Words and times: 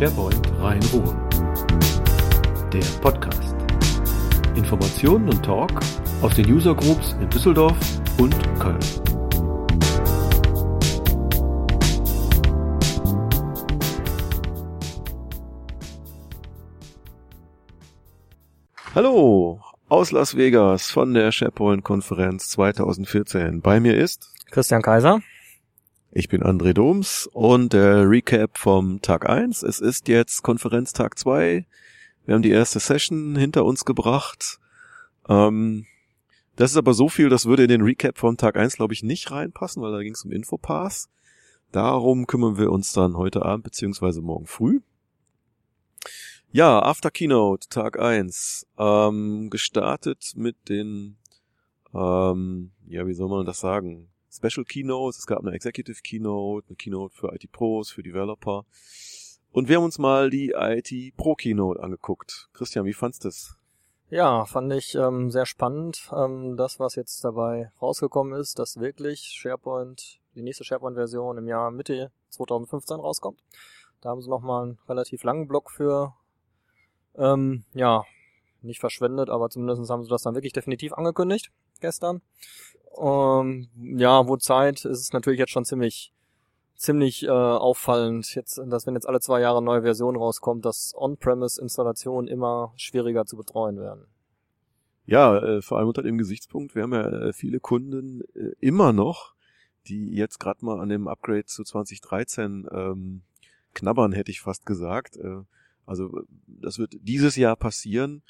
SharePoint 0.00 0.50
Rhein-Ruhr. 0.58 1.14
Der 2.72 2.84
Podcast. 3.02 3.54
Informationen 4.56 5.28
und 5.28 5.44
Talk 5.44 5.78
aus 6.22 6.34
den 6.36 6.50
User 6.50 6.74
Groups 6.74 7.14
in 7.20 7.28
Düsseldorf 7.28 7.76
und 8.16 8.34
Köln. 8.58 8.78
Hallo 18.94 19.60
aus 19.90 20.12
Las 20.12 20.34
Vegas 20.34 20.90
von 20.90 21.12
der 21.12 21.30
SharePoint 21.30 21.84
Konferenz 21.84 22.48
2014. 22.48 23.60
Bei 23.60 23.80
mir 23.80 23.98
ist 23.98 24.32
Christian 24.50 24.80
Kaiser. 24.80 25.20
Ich 26.12 26.28
bin 26.28 26.42
André 26.42 26.72
Doms 26.72 27.30
und 27.32 27.72
der 27.72 28.10
Recap 28.10 28.58
vom 28.58 29.00
Tag 29.00 29.30
1. 29.30 29.62
Es 29.62 29.78
ist 29.78 30.08
jetzt 30.08 30.42
Konferenztag 30.42 31.16
2. 31.16 31.64
Wir 32.26 32.34
haben 32.34 32.42
die 32.42 32.50
erste 32.50 32.80
Session 32.80 33.36
hinter 33.36 33.64
uns 33.64 33.84
gebracht. 33.84 34.58
Ähm, 35.28 35.86
das 36.56 36.72
ist 36.72 36.76
aber 36.76 36.94
so 36.94 37.08
viel, 37.08 37.28
das 37.28 37.46
würde 37.46 37.62
in 37.62 37.68
den 37.68 37.82
Recap 37.82 38.18
vom 38.18 38.36
Tag 38.36 38.56
1, 38.56 38.74
glaube 38.74 38.92
ich, 38.92 39.04
nicht 39.04 39.30
reinpassen, 39.30 39.80
weil 39.84 39.92
da 39.92 40.02
ging 40.02 40.14
es 40.14 40.24
um 40.24 40.32
Infopass. 40.32 41.08
Darum 41.70 42.26
kümmern 42.26 42.58
wir 42.58 42.72
uns 42.72 42.92
dann 42.92 43.16
heute 43.16 43.44
Abend 43.44 43.62
beziehungsweise 43.62 44.20
morgen 44.20 44.46
früh. 44.46 44.80
Ja, 46.50 46.82
After 46.82 47.12
Keynote, 47.12 47.68
Tag 47.68 48.00
1. 48.00 48.66
Ähm, 48.80 49.48
gestartet 49.48 50.32
mit 50.34 50.56
den, 50.68 51.18
ähm, 51.94 52.72
ja, 52.88 53.06
wie 53.06 53.14
soll 53.14 53.28
man 53.28 53.46
das 53.46 53.60
sagen? 53.60 54.08
Special 54.32 54.64
Keynotes, 54.64 55.18
es 55.18 55.26
gab 55.26 55.40
eine 55.40 55.52
Executive 55.52 56.00
Keynote, 56.02 56.68
eine 56.68 56.76
Keynote 56.76 57.14
für 57.14 57.34
IT 57.34 57.50
Pros, 57.50 57.90
für 57.90 58.02
Developer. 58.02 58.64
Und 59.50 59.68
wir 59.68 59.76
haben 59.76 59.84
uns 59.84 59.98
mal 59.98 60.30
die 60.30 60.54
IT 60.56 61.16
Pro 61.16 61.34
Keynote 61.34 61.82
angeguckt. 61.82 62.48
Christian, 62.52 62.84
wie 62.84 62.92
fandst 62.92 63.24
du 63.24 63.28
das? 63.28 63.56
Ja, 64.08 64.44
fand 64.44 64.72
ich 64.72 64.94
ähm, 64.94 65.30
sehr 65.30 65.46
spannend. 65.46 66.10
Ähm, 66.16 66.56
das, 66.56 66.78
was 66.78 66.94
jetzt 66.94 67.24
dabei 67.24 67.72
rausgekommen 67.80 68.38
ist, 68.38 68.58
dass 68.58 68.78
wirklich 68.78 69.20
SharePoint, 69.20 70.20
die 70.34 70.42
nächste 70.42 70.64
SharePoint-Version 70.64 71.38
im 71.38 71.48
Jahr 71.48 71.70
Mitte 71.70 72.12
2015 72.30 72.96
rauskommt. 72.96 73.40
Da 74.00 74.10
haben 74.10 74.22
sie 74.22 74.30
nochmal 74.30 74.62
einen 74.62 74.78
relativ 74.88 75.24
langen 75.24 75.46
Block 75.46 75.70
für, 75.70 76.14
ähm, 77.16 77.64
ja, 77.74 78.04
nicht 78.62 78.80
verschwendet, 78.80 79.30
aber 79.30 79.48
zumindest 79.48 79.90
haben 79.90 80.02
sie 80.02 80.10
das 80.10 80.22
dann 80.22 80.34
wirklich 80.34 80.52
definitiv 80.52 80.92
angekündigt 80.92 81.50
gestern. 81.80 82.22
Ähm, 82.98 83.68
ja, 83.76 84.26
wo 84.26 84.36
Zeit 84.36 84.84
ist 84.84 85.00
es 85.00 85.12
natürlich 85.12 85.38
jetzt 85.38 85.52
schon 85.52 85.64
ziemlich 85.64 86.12
ziemlich 86.80 87.24
äh, 87.24 87.28
auffallend, 87.28 88.34
jetzt, 88.34 88.58
dass 88.66 88.86
wenn 88.86 88.94
jetzt 88.94 89.06
alle 89.06 89.20
zwei 89.20 89.40
Jahre 89.40 89.62
neue 89.62 89.82
Version 89.82 90.16
rauskommt, 90.16 90.64
dass 90.64 90.94
On-Premise-Installationen 90.96 92.26
immer 92.26 92.72
schwieriger 92.76 93.26
zu 93.26 93.36
betreuen 93.36 93.78
werden. 93.78 94.06
Ja, 95.04 95.36
äh, 95.38 95.60
vor 95.60 95.78
allem 95.78 95.88
unter 95.88 96.02
dem 96.02 96.16
Gesichtspunkt, 96.16 96.74
wir 96.74 96.82
haben 96.82 96.94
ja 96.94 97.06
äh, 97.06 97.32
viele 97.34 97.60
Kunden 97.60 98.22
äh, 98.34 98.52
immer 98.60 98.94
noch, 98.94 99.34
die 99.88 100.14
jetzt 100.14 100.40
gerade 100.40 100.64
mal 100.64 100.80
an 100.80 100.88
dem 100.88 101.06
Upgrade 101.06 101.44
zu 101.44 101.64
2013 101.64 102.66
ähm, 102.72 103.22
knabbern, 103.74 104.12
hätte 104.12 104.30
ich 104.30 104.40
fast 104.40 104.64
gesagt. 104.64 105.16
Äh, 105.18 105.42
also 105.84 106.22
das 106.46 106.78
wird 106.78 106.94
dieses 107.00 107.36
Jahr 107.36 107.56
passieren. 107.56 108.22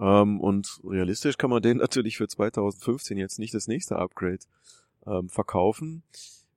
Ähm, 0.00 0.40
und 0.40 0.80
realistisch 0.84 1.36
kann 1.38 1.50
man 1.50 1.62
den 1.62 1.76
natürlich 1.78 2.16
für 2.16 2.28
2015 2.28 3.18
jetzt 3.18 3.38
nicht 3.38 3.54
das 3.54 3.68
nächste 3.68 3.96
Upgrade 3.96 4.40
ähm, 5.06 5.28
verkaufen. 5.28 6.02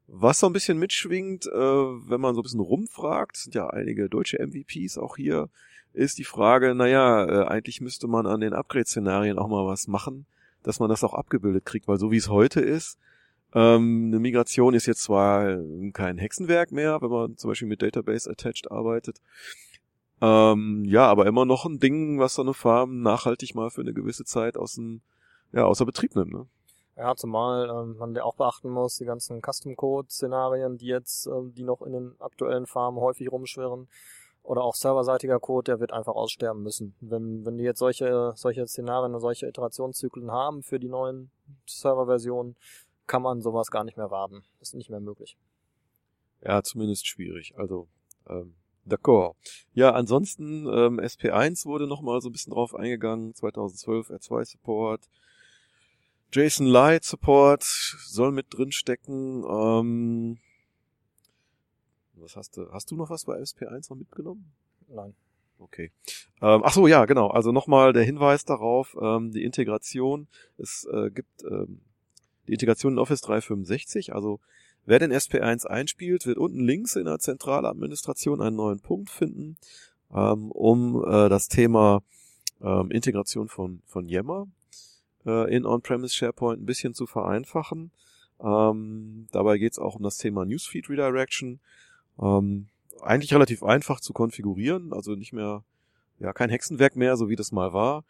Was 0.08 0.40
so 0.40 0.48
ein 0.48 0.54
bisschen 0.54 0.78
mitschwingt, 0.78 1.46
äh, 1.46 1.52
wenn 1.52 2.20
man 2.20 2.36
so 2.36 2.42
ein 2.42 2.44
bisschen 2.44 2.60
rumfragt, 2.60 3.38
sind 3.38 3.56
ja 3.56 3.70
einige 3.70 4.10
deutsche 4.10 4.40
MVPs 4.40 4.98
auch 4.98 5.16
hier, 5.16 5.50
ist 5.94 6.18
die 6.18 6.24
Frage, 6.24 6.76
naja, 6.76 7.26
äh, 7.26 7.48
eigentlich 7.48 7.82
müsste 7.82 8.08
man 8.08 8.26
an 8.26 8.42
den 8.42 8.54
Upgrade-Szenarien 8.54 9.38
auch 9.38 9.48
mal 9.48 9.66
was 9.66 9.88
machen, 9.88 10.26
dass 10.64 10.80
man 10.80 10.90
das 10.90 11.04
auch 11.04 11.14
abgebildet 11.14 11.66
kriegt, 11.66 11.88
weil 11.88 11.98
so 11.98 12.12
wie 12.12 12.18
es 12.18 12.30
heute 12.30 12.62
ist, 12.62 12.98
ähm, 13.54 14.06
eine 14.08 14.20
Migration 14.20 14.74
ist 14.74 14.86
jetzt 14.86 15.04
zwar 15.04 15.58
kein 15.94 16.18
Hexenwerk 16.18 16.72
mehr, 16.72 17.02
wenn 17.02 17.10
man 17.10 17.38
zum 17.38 17.50
Beispiel 17.50 17.68
mit 17.68 17.82
Database 17.82 18.30
Attached 18.30 18.72
arbeitet, 18.72 19.22
ähm, 20.22 20.86
ja, 20.86 21.08
aber 21.08 21.26
immer 21.26 21.46
noch 21.46 21.66
ein 21.66 21.80
Ding, 21.80 22.20
was 22.20 22.36
so 22.36 22.42
eine 22.42 22.54
Farm 22.54 23.02
nachhaltig 23.02 23.56
mal 23.56 23.70
für 23.70 23.82
eine 23.82 23.94
gewisse 23.94 24.24
Zeit 24.24 24.58
aus 24.58 24.76
dem, 24.76 25.02
ja, 25.52 25.66
außer 25.66 25.86
Betrieb 25.86 26.16
nimmt, 26.16 26.34
ne? 26.34 26.48
Ja, 26.98 27.16
zumal 27.16 27.70
ähm, 27.70 27.98
man 27.98 28.14
ja 28.14 28.24
auch 28.24 28.36
beachten 28.36 28.70
muss, 28.70 28.98
die 28.98 29.06
ganzen 29.06 29.42
Custom-Code-Szenarien, 29.42 30.78
die 30.78 30.88
jetzt, 30.88 31.26
ähm, 31.26 31.54
die 31.56 31.64
noch 31.64 31.82
in 31.82 31.94
den 31.94 32.16
aktuellen 32.20 32.68
Farmen 32.68 33.00
häufig 33.00 33.32
rumschwirren, 33.32 33.88
oder 34.44 34.64
auch 34.64 34.76
serverseitiger 34.76 35.40
Code, 35.40 35.72
der 35.72 35.80
wird 35.80 35.94
einfach 35.94 36.16
aussterben 36.16 36.64
müssen. 36.64 36.96
Wenn, 37.00 37.46
wenn 37.46 37.58
die 37.58 37.64
jetzt 37.64 37.80
solche, 37.80 38.34
solche 38.36 38.66
Szenarien 38.68 39.14
und 39.14 39.22
solche 39.22 39.48
Iterationszyklen 39.48 40.32
haben 40.32 40.64
für 40.64 40.80
die 40.80 40.90
neuen 40.90 41.32
Serverversionen, 41.68 42.56
kann 43.08 43.22
man 43.22 43.42
sowas 43.42 43.70
gar 43.70 43.84
nicht 43.84 43.98
mehr 43.98 44.10
warten. 44.10 44.44
Ist 44.60 44.74
nicht 44.74 44.90
mehr 44.90 45.00
möglich. 45.00 45.38
Ja, 46.42 46.64
zumindest 46.64 47.06
schwierig. 47.06 47.54
Also, 47.58 47.88
ähm, 48.28 48.56
D'accord. 48.86 49.36
Ja, 49.74 49.92
ansonsten 49.92 50.66
ähm, 50.66 51.00
SP1 51.00 51.66
wurde 51.66 51.88
nochmal 51.88 52.22
so 52.22 52.30
ein 52.30 52.32
bisschen 52.32 52.54
drauf 52.54 52.76
eingegangen. 52.76 53.36
2012 53.36 54.10
R2 54.10 54.46
Support. 54.46 55.08
JSON 56.34 56.66
Light 56.66 57.04
Support 57.04 57.64
soll 57.64 58.32
mit 58.32 58.48
drin 58.50 58.72
stecken. 58.72 59.44
Ähm, 59.44 60.38
was 62.16 62.36
hast 62.36 62.58
du? 62.58 62.72
Hast 62.72 62.90
du 62.92 62.96
noch 62.96 63.10
was 63.10 63.26
bei 63.26 63.38
SP1 63.38 63.90
noch 63.90 63.98
mitgenommen? 63.98 64.52
Nein. 64.88 65.14
Okay. 65.60 65.92
Ähm, 66.42 66.62
ach 66.64 66.74
so, 66.74 66.88
ja, 66.88 67.06
genau. 67.06 67.28
Also 67.28 67.52
nochmal 67.52 67.94
der 67.94 68.04
Hinweis 68.04 68.46
darauf, 68.46 68.98
ähm, 69.00 69.32
die 69.32 69.44
Integration. 69.44 70.28
Es 70.58 70.88
äh, 70.92 71.12
gibt 71.12 71.44
ähm, 71.44 71.82
die 72.48 72.54
Integration 72.54 72.94
in 72.94 73.00
Office 73.00 73.22
365, 73.22 74.14
also 74.14 74.40
Wer 74.86 75.00
den 75.00 75.14
SP1 75.14 75.68
einspielt, 75.68 76.26
wird 76.26 76.38
unten 76.38 76.66
links 76.66 76.96
in 76.96 77.06
der 77.06 77.20
Zentraladministration 77.20 78.42
einen 78.42 78.56
neuen 78.56 78.80
Punkt 78.80 79.10
finden, 79.10 79.58
ähm, 80.14 80.52
um 80.52 81.04
äh, 81.04 81.30
das 81.30 81.48
Thema 81.48 82.02
ähm, 82.62 82.90
Integration 82.92 83.48
von, 83.48 83.82
von 83.86 84.08
Yammer 84.08 84.48
äh, 85.26 85.56
in 85.56 85.66
On-Premise 85.66 86.14
SharePoint 86.14 86.62
ein 86.62 86.66
bisschen 86.66 86.94
zu 86.94 87.06
vereinfachen. 87.06 87.92
Ähm, 88.44 89.28
dabei 89.32 89.58
geht 89.58 89.74
es 89.74 89.80
auch 89.80 89.96
um 89.96 90.04
das 90.04 90.18
Thema 90.18 90.46
Newsfeed 90.46 90.90
Redirection. 90.90 91.60
Ähm, 92.20 92.68
eigentlich 93.02 93.34
relativ 93.34 93.64
einfach 93.64 94.00
zu 94.00 94.14
konfigurieren, 94.14 94.94
also 94.94 95.16
nicht 95.16 95.34
mehr, 95.34 95.64
ja, 96.20 96.34
kein 96.34 96.50
Hexenwerk 96.50 96.96
mehr, 96.96 97.18
so 97.18 97.30
wie 97.30 97.36
das 97.36 97.52
mal 97.52 97.74
war. 97.74 98.04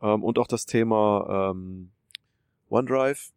Ähm, 0.00 0.22
und 0.22 0.38
auch 0.38 0.46
das 0.46 0.66
Thema 0.66 1.50
ähm, 1.50 1.90
OneDrive 2.70 3.32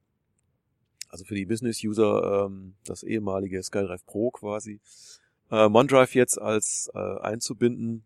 also 1.09 1.25
für 1.25 1.35
die 1.35 1.45
Business-User 1.45 2.45
ähm, 2.45 2.75
das 2.85 3.03
ehemalige 3.03 3.61
SkyDrive 3.61 4.05
Pro 4.05 4.31
quasi, 4.31 4.79
äh, 5.49 5.65
OneDrive 5.65 6.15
jetzt 6.15 6.39
als 6.39 6.89
äh, 6.93 7.19
einzubinden, 7.19 8.03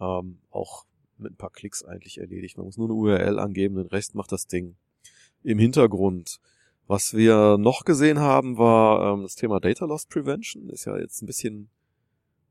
ähm, 0.00 0.38
auch 0.50 0.84
mit 1.18 1.32
ein 1.32 1.36
paar 1.36 1.50
Klicks 1.50 1.84
eigentlich 1.84 2.18
erledigt. 2.18 2.56
Man 2.56 2.66
muss 2.66 2.76
nur 2.76 2.88
eine 2.88 2.94
URL 2.94 3.38
angeben, 3.38 3.76
den 3.76 3.86
Rest 3.86 4.14
macht 4.14 4.32
das 4.32 4.46
Ding 4.46 4.76
im 5.42 5.58
Hintergrund. 5.58 6.40
Was 6.86 7.14
wir 7.14 7.56
noch 7.58 7.84
gesehen 7.84 8.18
haben, 8.18 8.58
war 8.58 9.14
ähm, 9.14 9.22
das 9.22 9.36
Thema 9.36 9.60
Data 9.60 9.86
Loss 9.86 10.06
Prevention. 10.06 10.68
Ist 10.68 10.84
ja 10.84 10.98
jetzt 10.98 11.22
ein 11.22 11.26
bisschen 11.26 11.70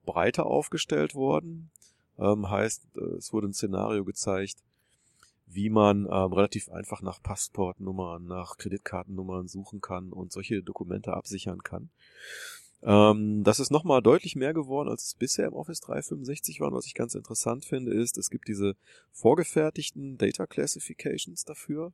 breiter 0.06 0.46
aufgestellt 0.46 1.14
worden. 1.14 1.70
Ähm, 2.18 2.50
heißt, 2.50 2.88
äh, 2.98 3.18
es 3.18 3.32
wurde 3.34 3.48
ein 3.48 3.54
Szenario 3.54 4.04
gezeigt, 4.04 4.58
wie 5.46 5.70
man 5.70 6.06
ähm, 6.06 6.34
relativ 6.34 6.70
einfach 6.70 7.02
nach 7.02 7.22
Passportnummern, 7.22 8.26
nach 8.26 8.58
Kreditkartennummern 8.58 9.48
suchen 9.48 9.82
kann 9.82 10.12
und 10.12 10.32
solche 10.32 10.64
Dokumente 10.64 11.14
absichern 11.14 11.64
kann. 11.64 11.90
Ähm, 12.82 13.44
das 13.44 13.60
ist 13.60 13.72
nochmal 13.72 14.02
deutlich 14.02 14.36
mehr 14.36 14.54
geworden, 14.54 14.90
als 14.90 15.06
es 15.06 15.16
bisher 15.16 15.48
im 15.48 15.54
Office 15.54 15.80
365 15.82 16.60
war. 16.60 16.68
Und 16.68 16.76
was 16.76 16.86
ich 16.86 16.96
ganz 16.96 17.16
interessant 17.16 17.66
finde, 17.66 17.94
ist, 17.94 18.18
es 18.18 18.30
gibt 18.30 18.48
diese 18.48 18.76
vorgefertigten 19.12 20.18
Data 20.18 20.46
Classifications 20.46 21.46
dafür. 21.46 21.94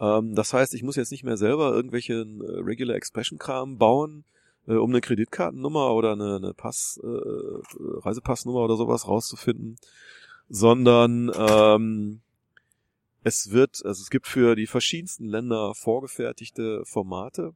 Ähm, 0.00 0.34
das 0.34 0.52
heißt, 0.52 0.74
ich 0.74 0.82
muss 0.82 0.96
jetzt 0.96 1.10
nicht 1.10 1.24
mehr 1.24 1.36
selber 1.36 1.72
irgendwelche 1.72 2.14
äh, 2.14 2.60
Regular 2.60 2.96
Expression 2.96 3.38
Kram 3.38 3.78
bauen, 3.78 4.24
äh, 4.68 4.74
um 4.74 4.90
eine 4.90 5.00
Kreditkartennummer 5.00 5.92
oder 5.94 6.12
eine, 6.12 6.36
eine 6.36 6.54
Pass, 6.54 7.00
äh, 7.02 7.06
Reisepassnummer 7.06 8.60
oder 8.60 8.76
sowas 8.76 9.08
rauszufinden, 9.08 9.76
sondern 10.48 11.32
ähm, 11.36 12.20
es 13.22 13.50
wird, 13.50 13.84
also 13.84 14.02
es 14.02 14.10
gibt 14.10 14.26
für 14.26 14.54
die 14.54 14.66
verschiedensten 14.66 15.24
Länder 15.26 15.74
vorgefertigte 15.74 16.84
Formate 16.84 17.54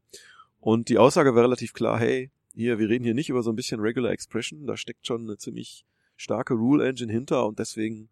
und 0.61 0.89
die 0.89 0.99
Aussage 0.99 1.35
wäre 1.35 1.45
relativ 1.45 1.73
klar, 1.73 1.99
hey, 1.99 2.31
hier, 2.55 2.79
wir 2.79 2.89
reden 2.89 3.05
hier 3.05 3.15
nicht 3.15 3.31
über 3.31 3.43
so 3.43 3.51
ein 3.51 3.57
bisschen 3.57 3.81
Regular 3.81 4.13
Expression, 4.13 4.67
da 4.67 4.77
steckt 4.77 5.07
schon 5.07 5.23
eine 5.23 5.39
ziemlich 5.39 5.85
starke 6.17 6.55
Rule 6.55 6.87
Engine 6.87 7.13
hinter 7.13 7.47
und 7.47 7.59
deswegen 7.59 8.11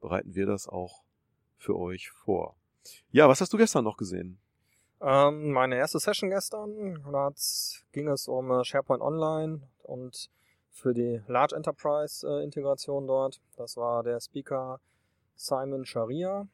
bereiten 0.00 0.34
wir 0.34 0.46
das 0.46 0.68
auch 0.68 1.02
für 1.56 1.76
euch 1.76 2.10
vor. 2.10 2.56
Ja, 3.10 3.28
was 3.28 3.40
hast 3.40 3.52
du 3.52 3.56
gestern 3.56 3.84
noch 3.84 3.96
gesehen? 3.96 4.38
Ähm, 5.00 5.52
meine 5.52 5.76
erste 5.76 5.98
Session 5.98 6.30
gestern, 6.30 7.02
da 7.12 7.30
ging 7.92 8.08
es 8.08 8.28
um 8.28 8.50
äh, 8.50 8.64
SharePoint 8.64 9.02
Online 9.02 9.60
und 9.82 10.30
für 10.70 10.94
die 10.94 11.22
Large 11.26 11.54
Enterprise 11.54 12.26
äh, 12.26 12.42
Integration 12.42 13.06
dort. 13.06 13.40
Das 13.56 13.76
war 13.76 14.02
der 14.02 14.20
Speaker 14.20 14.80
Simon 15.34 15.84
Sharia, 15.84 16.48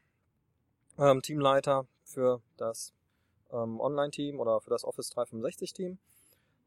ähm, 0.99 1.23
Teamleiter 1.23 1.87
für 2.05 2.41
das 2.57 2.93
ähm, 3.53 3.81
Online-Team 3.81 4.41
oder 4.41 4.61
für 4.61 4.71
das 4.71 4.85
Office 4.85 5.13
365-Team. 5.13 5.99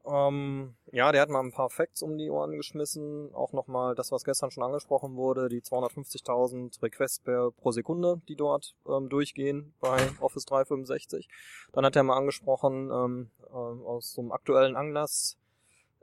Ähm, 0.06 0.76
ja, 0.92 1.10
der 1.10 1.22
hat 1.22 1.30
mal 1.30 1.40
ein 1.40 1.50
paar 1.50 1.68
Facts 1.68 2.00
um 2.02 2.16
die 2.16 2.30
Ohren 2.30 2.56
geschmissen. 2.56 3.34
Auch 3.34 3.52
nochmal 3.52 3.96
das, 3.96 4.12
was 4.12 4.24
gestern 4.24 4.52
schon 4.52 4.62
angesprochen 4.62 5.16
wurde, 5.16 5.48
die 5.48 5.60
250.000 5.60 6.80
Requests 6.80 7.18
per, 7.18 7.50
pro 7.50 7.72
Sekunde, 7.72 8.20
die 8.28 8.36
dort 8.36 8.74
ähm, 8.88 9.08
durchgehen 9.08 9.74
bei 9.80 9.96
Office 10.20 10.44
365. 10.44 11.28
Dann 11.72 11.84
hat 11.84 11.96
er 11.96 12.04
mal 12.04 12.16
angesprochen, 12.16 12.90
ähm, 12.92 13.30
ähm, 13.50 13.84
aus 13.84 14.12
so 14.12 14.20
einem 14.20 14.30
aktuellen 14.30 14.76
Anlass, 14.76 15.38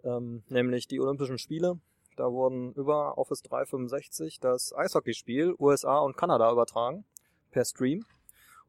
ähm, 0.04 0.44
nämlich 0.50 0.88
die 0.88 1.00
Olympischen 1.00 1.38
Spiele. 1.38 1.80
Da 2.18 2.32
wurden 2.32 2.74
über 2.74 3.18
Office 3.18 3.42
365 3.44 4.40
das 4.42 4.76
Eishockeyspiel 4.76 5.56
USA 5.58 6.00
und 6.00 6.18
Kanada 6.18 6.52
übertragen 6.52 7.06
per 7.52 7.64
Stream. 7.64 8.06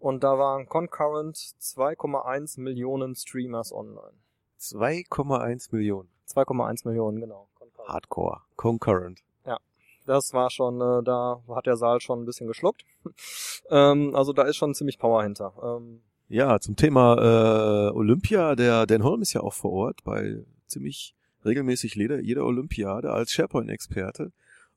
Und 0.04 0.22
da 0.22 0.38
waren 0.38 0.68
concurrent 0.68 1.34
2,1 1.34 2.60
Millionen 2.60 3.14
Streamers 3.14 3.72
online. 3.72 4.12
2,1 4.60 5.68
Millionen. 5.72 6.10
2,1 6.28 6.86
Millionen, 6.86 7.20
genau. 7.22 7.48
Concurrent. 7.54 7.88
Hardcore. 7.88 8.40
Concurrent. 8.56 9.22
Ja, 9.46 9.56
das 10.04 10.34
war 10.34 10.50
schon, 10.50 10.78
äh, 10.82 11.02
da 11.02 11.42
hat 11.48 11.64
der 11.64 11.78
Saal 11.78 12.02
schon 12.02 12.20
ein 12.20 12.26
bisschen 12.26 12.46
geschluckt. 12.46 12.84
ähm, 13.70 14.14
also 14.14 14.34
da 14.34 14.42
ist 14.42 14.56
schon 14.56 14.74
ziemlich 14.74 14.98
Power 14.98 15.22
hinter. 15.22 15.54
Ähm, 15.62 16.02
ja, 16.28 16.60
zum 16.60 16.76
Thema 16.76 17.16
äh, 17.16 17.90
Olympia, 17.96 18.56
der 18.56 18.84
Dan 18.84 19.04
Holm 19.04 19.22
ist 19.22 19.32
ja 19.32 19.40
auch 19.40 19.54
vor 19.54 19.72
Ort 19.72 20.04
bei 20.04 20.44
ziemlich 20.66 21.14
regelmäßig 21.46 21.94
jeder, 21.94 22.20
jeder 22.20 22.44
Olympiade 22.44 23.10
als 23.10 23.32
SharePoint-Experte. 23.32 24.32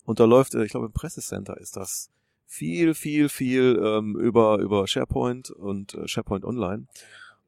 Und 0.05 0.21
da 0.21 0.23
läuft, 0.23 0.55
äh, 0.55 0.63
ich 0.63 0.71
glaube 0.71 0.85
im 0.85 0.93
Pressecenter 0.93 1.57
ist 1.57 1.75
das 1.75 2.11
viel, 2.47 2.93
viel, 2.93 3.29
viel 3.29 3.79
ähm, 3.83 4.17
über, 4.17 4.59
über 4.59 4.87
SharePoint 4.87 5.51
und 5.51 5.93
äh, 5.93 6.07
SharePoint 6.07 6.45
Online. 6.45 6.87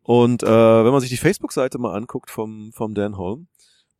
Und 0.04 0.44
äh, 0.44 0.48
wenn 0.48 0.92
man 0.92 1.01
sich 1.01 1.10
die 1.10 1.18
Facebook-Seite 1.18 1.80
mal 1.80 1.96
anguckt 1.96 2.30
vom, 2.30 2.72
vom 2.74 2.94
Dan 2.94 3.18
Holm, 3.18 3.48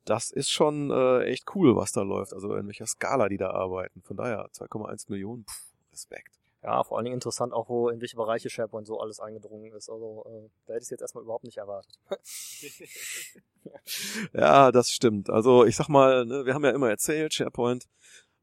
das 0.06 0.32
ist 0.32 0.50
schon 0.50 0.92
äh, 0.92 1.24
echt 1.24 1.56
cool, 1.56 1.76
was 1.76 1.92
da 1.92 2.02
läuft. 2.02 2.34
Also 2.34 2.56
in 2.56 2.68
welcher 2.68 2.88
Skala 2.88 3.30
die 3.30 3.38
da 3.38 3.52
arbeiten. 3.52 4.02
Von 4.02 4.18
daher 4.18 4.50
2,1 4.52 5.06
Millionen, 5.10 5.46
pff, 5.46 5.72
Respekt. 5.92 6.36
Ja, 6.62 6.84
vor 6.84 6.98
allen 6.98 7.06
Dingen 7.06 7.16
interessant 7.16 7.54
auch, 7.54 7.70
wo 7.70 7.90
in 7.90 8.02
welche 8.02 8.18
Bereiche 8.18 8.50
SharePoint 8.50 8.86
so 8.86 9.00
alles 9.00 9.22
eingedrungen 9.22 9.72
ist. 9.72 9.90
Also 9.90 10.26
äh, 10.28 10.50
da 10.66 10.74
hätte 10.74 10.82
ich 10.82 10.88
es 10.88 10.90
jetzt 10.90 11.02
erstmal 11.02 11.24
überhaupt 11.24 11.46
nicht 11.46 11.58
erwartet. 11.58 11.98
ja, 14.34 14.72
das 14.72 14.90
stimmt. 14.90 15.30
Also 15.30 15.64
ich 15.64 15.78
sag 15.78 15.88
mal, 15.88 16.26
ne, 16.26 16.46
wir 16.46 16.54
haben 16.54 16.66
ja 16.66 16.72
immer 16.72 16.90
erzählt, 16.90 17.34
SharePoint 17.34 17.88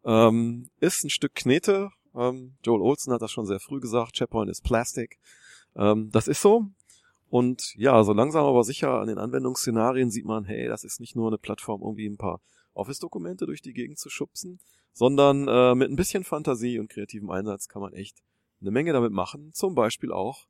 ähm, 0.04 0.70
ist 0.80 1.04
ein 1.04 1.10
Stück 1.10 1.34
Knete. 1.34 1.90
Ähm, 2.16 2.56
Joel 2.64 2.80
Olson 2.80 3.12
hat 3.12 3.22
das 3.22 3.30
schon 3.30 3.46
sehr 3.46 3.60
früh 3.60 3.80
gesagt, 3.80 4.16
SharePoint 4.16 4.50
ist 4.50 4.64
Plastik. 4.64 5.18
Ähm, 5.76 6.10
das 6.10 6.28
ist 6.28 6.40
so. 6.40 6.66
Und 7.28 7.74
ja, 7.74 8.02
so 8.04 8.12
langsam 8.12 8.46
aber 8.46 8.64
sicher 8.64 9.00
an 9.00 9.08
den 9.08 9.18
Anwendungsszenarien 9.18 10.10
sieht 10.10 10.24
man, 10.24 10.44
hey, 10.44 10.68
das 10.68 10.84
ist 10.84 11.00
nicht 11.00 11.16
nur 11.16 11.28
eine 11.28 11.38
Plattform, 11.38 11.82
irgendwie 11.82 12.08
ein 12.08 12.16
paar 12.16 12.40
Office-Dokumente 12.74 13.46
durch 13.46 13.62
die 13.62 13.72
Gegend 13.72 13.98
zu 13.98 14.10
schubsen, 14.10 14.60
sondern 14.92 15.48
äh, 15.48 15.74
mit 15.74 15.90
ein 15.90 15.96
bisschen 15.96 16.24
Fantasie 16.24 16.78
und 16.78 16.88
kreativem 16.88 17.30
Einsatz 17.30 17.68
kann 17.68 17.82
man 17.82 17.92
echt 17.92 18.22
eine 18.60 18.70
Menge 18.70 18.92
damit 18.92 19.12
machen. 19.12 19.52
Zum 19.52 19.74
Beispiel 19.74 20.12
auch 20.12 20.46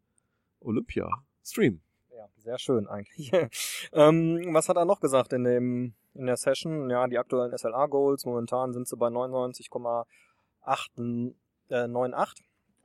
Olympia 0.60 1.08
Stream. 1.44 1.80
Ja, 2.14 2.28
sehr 2.36 2.58
schön 2.58 2.86
eigentlich. 2.86 3.32
ähm, 3.92 4.52
was 4.52 4.69
hat 4.69 4.76
er 4.76 4.84
noch 4.84 5.00
gesagt 5.00 5.32
in 5.32 5.44
dem 5.44 5.94
in 6.14 6.26
der 6.26 6.36
Session? 6.36 6.90
Ja, 6.90 7.06
die 7.06 7.19
aktuellen 7.19 7.56
SLA-Goals 7.56 8.24
momentan 8.24 8.72
sind 8.72 8.88
sie 8.88 8.96
bei 8.96 9.08
99,98. 9.08 11.34
Äh, 11.68 11.88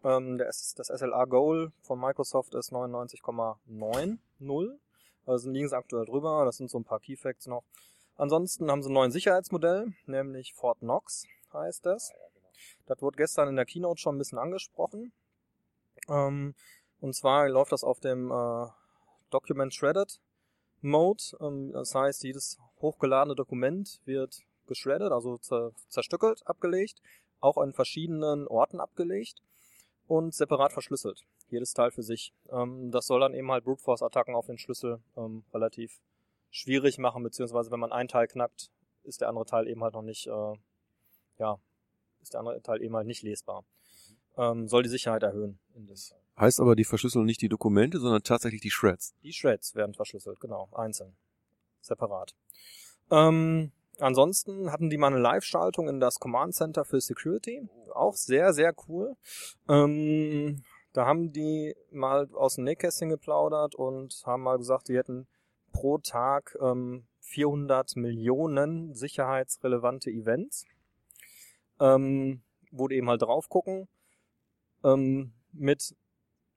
ähm, 0.03 0.37
das, 0.37 0.73
das 0.75 0.87
SLA-Goal 0.87 1.71
von 1.81 1.99
Microsoft 1.99 2.55
ist 2.55 2.71
99,90. 2.71 4.77
Also 5.25 5.51
liegen 5.51 5.69
sie 5.69 5.77
aktuell 5.77 6.05
drüber. 6.05 6.45
Das 6.45 6.57
sind 6.57 6.69
so 6.69 6.79
ein 6.79 6.83
paar 6.83 6.99
Key 6.99 7.15
Facts 7.15 7.47
noch. 7.47 7.63
Ansonsten 8.17 8.69
haben 8.69 8.83
sie 8.83 8.89
ein 8.89 8.93
neues 8.93 9.13
Sicherheitsmodell, 9.13 9.93
nämlich 10.05 10.53
Fort 10.53 10.79
Knox 10.79 11.25
heißt 11.53 11.85
das. 11.85 12.11
Das 12.85 13.01
wurde 13.01 13.17
gestern 13.17 13.49
in 13.49 13.55
der 13.55 13.65
Keynote 13.65 13.99
schon 13.99 14.15
ein 14.15 14.19
bisschen 14.19 14.37
angesprochen. 14.37 15.11
Ähm, 16.07 16.55
und 16.99 17.15
zwar 17.15 17.49
läuft 17.49 17.71
das 17.71 17.83
auf 17.83 17.99
dem 17.99 18.31
äh, 18.31 18.67
Document 19.29 19.73
Shredded 19.73 20.19
Mode. 20.81 21.23
Ähm, 21.39 21.71
das 21.71 21.95
heißt, 21.95 22.23
jedes 22.23 22.59
hochgeladene 22.81 23.35
Dokument 23.35 24.01
wird 24.05 24.41
geschreddet, 24.67 25.11
also 25.11 25.37
zerstückelt, 25.89 26.45
abgelegt, 26.45 27.01
auch 27.41 27.57
an 27.57 27.73
verschiedenen 27.73 28.47
Orten 28.47 28.79
abgelegt 28.79 29.41
und 30.07 30.33
separat 30.33 30.73
verschlüsselt. 30.73 31.23
Jedes 31.49 31.73
Teil 31.73 31.91
für 31.91 32.03
sich. 32.03 32.33
Ähm, 32.49 32.91
das 32.91 33.07
soll 33.07 33.19
dann 33.19 33.33
eben 33.33 33.51
halt 33.51 33.65
Brute 33.65 33.81
Force 33.81 34.01
Attacken 34.01 34.35
auf 34.35 34.47
den 34.47 34.57
Schlüssel 34.57 34.99
ähm, 35.17 35.43
relativ 35.53 35.99
schwierig 36.49 36.97
machen, 36.97 37.23
beziehungsweise 37.23 37.71
wenn 37.71 37.79
man 37.79 37.91
einen 37.91 38.09
Teil 38.09 38.27
knackt, 38.27 38.71
ist 39.03 39.21
der 39.21 39.29
andere 39.29 39.45
Teil 39.45 39.67
eben 39.67 39.83
halt 39.83 39.93
noch 39.93 40.01
nicht 40.01 40.27
äh, 40.27 40.53
ja, 41.41 41.59
ist 42.21 42.33
der 42.33 42.39
andere 42.39 42.61
Teil 42.61 42.81
eben 42.81 42.95
halt 42.95 43.07
nicht 43.07 43.23
lesbar. 43.23 43.65
Ähm, 44.37 44.67
soll 44.67 44.83
die 44.83 44.89
Sicherheit 44.89 45.23
erhöhen. 45.23 45.59
In 45.73 45.87
das 45.87 46.15
heißt 46.39 46.59
aber, 46.59 46.75
die 46.75 46.85
verschlüsseln 46.85 47.25
nicht 47.25 47.41
die 47.41 47.49
Dokumente, 47.49 47.99
sondern 47.99 48.23
tatsächlich 48.23 48.61
die 48.61 48.71
Shred. 48.71 48.99
Die 49.23 49.33
Shreds 49.33 49.75
werden 49.75 49.93
verschlüsselt, 49.93 50.39
genau, 50.39 50.69
einzeln, 50.71 51.15
separat. 51.81 52.33
Ähm, 53.09 53.71
ansonsten 53.99 54.71
hatten 54.71 54.89
die 54.89 54.97
mal 54.97 55.07
eine 55.07 55.19
Live-Schaltung 55.19 55.87
in 55.87 55.99
das 55.99 56.19
Command 56.19 56.55
Center 56.55 56.85
für 56.85 57.01
Security, 57.01 57.67
auch 57.93 58.15
sehr, 58.15 58.53
sehr 58.53 58.73
cool. 58.87 59.15
Ähm, 59.69 60.63
da 60.93 61.05
haben 61.05 61.31
die 61.31 61.75
mal 61.91 62.29
aus 62.33 62.55
dem 62.55 62.65
Nähkästchen 62.65 63.09
geplaudert 63.09 63.75
und 63.75 64.21
haben 64.25 64.43
mal 64.43 64.57
gesagt, 64.57 64.89
die 64.89 64.97
hätten 64.97 65.27
pro 65.71 65.97
Tag 65.97 66.57
ähm, 66.61 67.05
400 67.21 67.95
Millionen 67.95 68.93
sicherheitsrelevante 68.93 70.09
Events. 70.09 70.65
Ähm, 71.79 72.41
wo 72.71 72.87
die 72.87 72.95
eben 72.95 73.09
halt 73.09 73.21
drauf 73.21 73.49
gucken, 73.49 73.87
ähm, 74.83 75.33
mit 75.51 75.95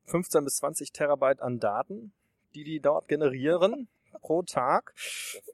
15 0.06 0.44
bis 0.44 0.56
20 0.56 0.92
Terabyte 0.92 1.40
an 1.40 1.60
Daten, 1.60 2.12
die 2.54 2.64
die 2.64 2.80
dort 2.80 3.08
generieren 3.08 3.88
pro 4.24 4.42
Tag. 4.42 4.94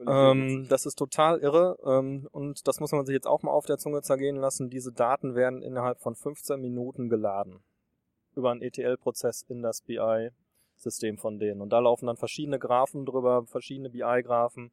Ähm, 0.07 0.67
das 0.69 0.87
ist 0.87 0.97
total 0.97 1.41
irre 1.41 1.77
ähm, 1.85 2.29
und 2.31 2.67
das 2.69 2.79
muss 2.79 2.93
man 2.93 3.05
sich 3.05 3.15
jetzt 3.15 3.27
auch 3.27 3.43
mal 3.43 3.51
auf 3.51 3.67
der 3.67 3.79
Zunge 3.79 4.03
zergehen 4.03 4.37
lassen. 4.37 4.71
Diese 4.71 4.93
Daten 4.93 5.35
werden 5.35 5.63
innerhalb 5.63 6.01
von 6.01 6.15
15 6.15 6.61
Minuten 6.61 7.09
geladen 7.09 7.63
über 8.37 8.53
einen 8.53 8.63
ETL-Prozess 8.63 9.45
in 9.49 9.61
das 9.61 9.83
BI-System 9.83 11.19
von 11.19 11.39
denen. 11.39 11.61
Und 11.61 11.71
da 11.71 11.81
laufen 11.81 12.07
dann 12.07 12.17
verschiedene 12.17 12.61
Graphen 12.61 13.05
drüber, 13.05 13.45
verschiedene 13.47 13.91
BI-Graphen, 13.91 14.71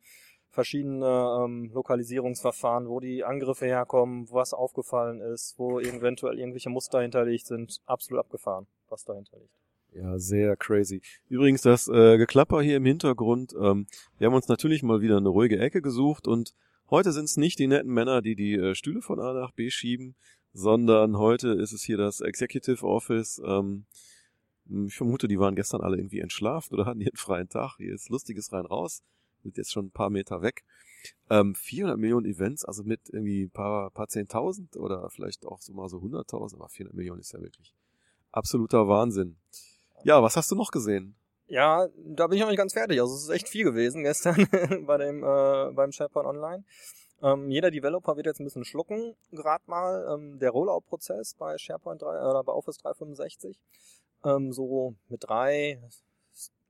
verschiedene 0.50 1.44
ähm, 1.44 1.72
Lokalisierungsverfahren, 1.74 2.88
wo 2.88 3.00
die 3.00 3.24
Angriffe 3.24 3.66
herkommen, 3.66 4.28
was 4.32 4.54
aufgefallen 4.54 5.22
ist, 5.22 5.56
wo 5.58 5.80
eventuell 5.80 6.40
irgendwelche 6.40 6.70
Muster 6.70 7.02
hinterlegt 7.02 7.48
sind. 7.48 7.80
Absolut 7.86 8.24
abgefahren, 8.24 8.68
was 8.90 9.04
dahinter 9.04 9.38
liegt. 9.38 9.67
Ja, 9.94 10.20
sehr 10.20 10.56
crazy. 10.56 11.02
Übrigens, 11.30 11.62
das 11.62 11.88
äh, 11.88 12.18
Geklapper 12.18 12.62
hier 12.62 12.78
im 12.78 12.86
Hintergrund, 12.86 13.54
ähm, 13.60 13.88
wir 14.18 14.28
haben 14.28 14.36
uns 14.36 14.48
natürlich 14.48 14.84
mal 14.84 15.02
wieder 15.02 15.18
eine 15.18 15.30
ruhige 15.30 15.60
Ecke 15.60 15.82
gesucht 15.82 16.28
und 16.28 16.54
heute 16.90 17.12
sind 17.12 17.26
es 17.26 17.38
nicht 17.38 17.58
die 17.60 17.68
netten 17.68 17.92
Männer, 17.92 18.22
die 18.22 18.36
die 18.36 18.54
äh, 18.54 18.76
Stühle 18.76 19.02
von 19.02 19.20
A 19.20 19.34
nach 19.34 19.52
B 19.52 19.70
schieben, 19.70 20.16
sondern 20.54 21.18
heute 21.18 21.50
ist 21.50 21.72
es 21.72 21.84
hier 21.84 21.98
das 21.98 22.22
Executive 22.22 22.86
Office. 22.86 23.42
Ähm, 23.46 23.86
ich 24.86 24.96
vermute, 24.96 25.28
die 25.28 25.40
waren 25.40 25.56
gestern 25.56 25.82
alle 25.82 25.98
irgendwie 25.98 26.20
entschlafen 26.20 26.76
oder 26.76 26.86
hatten 26.86 27.02
einen 27.02 27.16
freien 27.16 27.50
Tag. 27.50 27.78
Hier 27.78 27.94
ist 27.94 28.10
lustiges 28.10 28.52
rein 28.52 28.66
raus 28.66 29.02
sind 29.48 29.58
jetzt 29.58 29.72
schon 29.72 29.88
ein 29.88 29.92
paar 29.92 30.10
Meter 30.10 30.42
weg. 30.42 30.64
Ähm, 31.30 31.56
400 31.56 31.98
Millionen 31.98 32.26
Events, 32.26 32.66
also 32.66 32.84
mit 32.84 33.10
irgendwie 33.10 33.44
ein 33.44 33.52
paar, 33.52 33.92
paar 33.92 34.08
Zehntausend 34.08 34.76
oder 34.76 35.10
vielleicht 35.10 35.46
auch 35.46 35.62
so 35.62 35.74
mal 35.74 35.90
so 35.90 35.98
100.000, 35.98 36.56
aber 36.56 36.70
400 36.70 36.96
Millionen 36.96 37.22
ist 37.22 37.32
ja 37.34 37.42
wirklich 37.42 37.74
absoluter 38.32 38.88
Wahnsinn. 38.88 39.38
Ja, 40.04 40.22
was 40.22 40.36
hast 40.36 40.52
du 40.52 40.56
noch 40.56 40.72
gesehen? 40.72 41.16
Ja, 41.48 41.88
da 41.96 42.28
bin 42.28 42.38
ich 42.38 42.42
noch 42.42 42.50
nicht 42.50 42.58
ganz 42.58 42.74
fertig. 42.74 43.00
Also 43.00 43.16
es 43.16 43.24
ist 43.24 43.30
echt 43.30 43.48
viel 43.48 43.64
gewesen 43.64 44.04
gestern 44.04 44.48
bei 44.86 44.98
dem 44.98 45.24
äh, 45.24 45.72
beim 45.72 45.92
SharePoint 45.92 46.28
Online. 46.28 46.64
Ähm, 47.22 47.50
jeder 47.50 47.72
Developer 47.72 48.16
wird 48.16 48.28
jetzt 48.28 48.40
ein 48.40 48.44
bisschen 48.44 48.66
schlucken, 48.66 49.16
gerade 49.32 49.64
mal. 49.66 50.14
Ähm, 50.14 50.40
der 50.40 50.52
Rollout-Prozess 50.52 51.34
bei 51.36 51.58
SharePoint 51.58 52.02
3 52.02 52.08
oder 52.08 52.44
bei 52.44 52.54
Office 52.54 52.78
365, 52.78 53.60
ähm, 54.24 54.52
so 54.52 54.96
mit 55.08 55.24
drei 55.24 55.82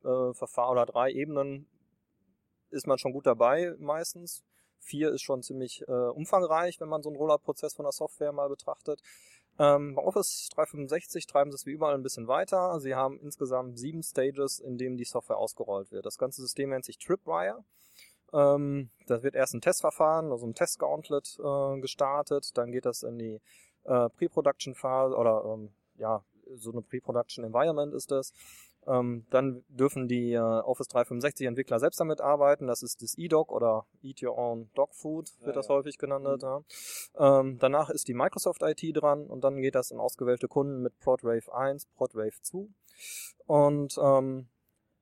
äh, 0.04 0.34
Verfahren 0.34 0.72
oder 0.72 0.86
drei 0.86 1.12
Ebenen 1.12 1.68
ist 2.70 2.88
man 2.88 2.98
schon 2.98 3.14
gut 3.14 3.26
dabei 3.26 3.74
meistens. 3.80 4.44
Vier 4.80 5.12
ist 5.12 5.22
schon 5.22 5.42
ziemlich 5.42 5.84
äh, 5.88 5.92
umfangreich, 5.92 6.80
wenn 6.80 6.90
man 6.90 7.02
so 7.02 7.10
einen 7.10 7.18
Rollout-Prozess 7.18 7.74
von 7.74 7.84
der 7.84 7.92
Software 7.92 8.32
mal 8.32 8.48
betrachtet. 8.48 9.02
Ähm, 9.60 9.96
bei 9.96 10.04
Office 10.04 10.50
365 10.56 11.26
treiben 11.26 11.52
sie 11.52 11.56
es 11.56 11.66
wie 11.66 11.72
überall 11.72 11.96
ein 11.96 12.04
bisschen 12.04 12.28
weiter. 12.28 12.80
Sie 12.80 12.96
haben 12.96 13.20
insgesamt 13.20 13.80
sieben 13.80 14.04
Stages, 14.04 14.60
in 14.60 14.78
denen 14.78 14.98
die 14.98 15.06
Software 15.06 15.38
ausgerollt 15.38 15.92
wird. 15.92 16.06
Das 16.06 16.18
ganze 16.18 16.42
System 16.42 16.70
nennt 16.70 16.86
sich 16.86 16.98
Tripwire. 17.00 17.64
Ähm, 18.34 18.90
da 19.08 19.24
wird 19.24 19.36
erst 19.36 19.54
ein 19.54 19.62
Testverfahren, 19.62 20.32
also 20.32 20.46
ein 20.46 20.54
Testgauntlet 20.54 21.38
äh, 21.40 21.80
gestartet, 21.80 22.58
dann 22.58 22.72
geht 22.72 22.86
das 22.86 23.04
in 23.04 23.18
die 23.18 23.40
äh, 23.86 24.10
Pre-Production-Phase 24.10 25.16
oder 25.16 25.44
ähm, 25.46 25.70
ja, 25.96 26.24
so 26.56 26.72
eine 26.72 26.82
Pre-Production 26.82 27.46
Environment 27.46 27.94
ist 27.94 28.12
das. 28.12 28.34
Ähm, 28.88 29.26
dann 29.30 29.64
dürfen 29.68 30.08
die 30.08 30.32
äh, 30.32 30.40
Office 30.40 30.88
365 30.88 31.46
Entwickler 31.46 31.80
selbst 31.80 32.00
damit 32.00 32.22
arbeiten. 32.22 32.68
Das 32.68 32.84
ist 32.84 33.02
das 33.02 33.18
eDoc 33.18 33.52
oder 33.52 33.86
Eat 34.02 34.24
Your 34.24 34.38
Own 34.38 34.70
Dog 34.76 34.96
Food, 34.96 35.34
wird 35.40 35.48
ja, 35.48 35.54
das 35.54 35.68
ja. 35.68 35.76
häufig 35.76 35.98
genannt. 35.98 36.26
Mhm. 36.26 36.40
Ja. 36.42 37.40
Ähm, 37.40 37.58
danach 37.60 37.90
ist 37.90 38.08
die 38.08 38.14
Microsoft 38.14 38.62
IT 38.62 38.82
dran 38.94 39.28
und 39.28 39.44
dann 39.44 39.62
geht 39.62 39.76
das 39.76 39.92
in 39.92 40.00
ausgewählte 40.00 40.48
Kunden 40.48 40.82
mit 40.82 40.98
ProdWave 41.00 41.54
1, 41.54 41.88
ProdWave 41.96 42.42
2. 42.42 42.68
Und 43.46 43.98
ähm, 44.02 44.48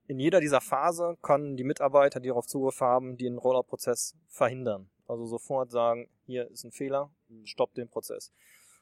in 0.08 0.20
jeder 0.20 0.40
dieser 0.40 0.62
Phase 0.62 1.18
können 1.22 1.56
die 1.56 1.64
Mitarbeiter, 1.64 2.20
die 2.20 2.30
darauf 2.30 2.48
Zugriff 2.48 2.82
haben, 2.82 3.18
den 3.18 3.38
Rollout-Prozess 3.38 4.16
verhindern. 4.28 4.90
Also 5.08 5.26
sofort 5.26 5.72
sagen, 5.72 6.10
hier 6.26 6.50
ist 6.50 6.64
ein 6.64 6.72
Fehler, 6.72 7.12
mhm. 7.28 7.46
stopp 7.46 7.74
den 7.76 7.90
Prozess. 7.90 8.32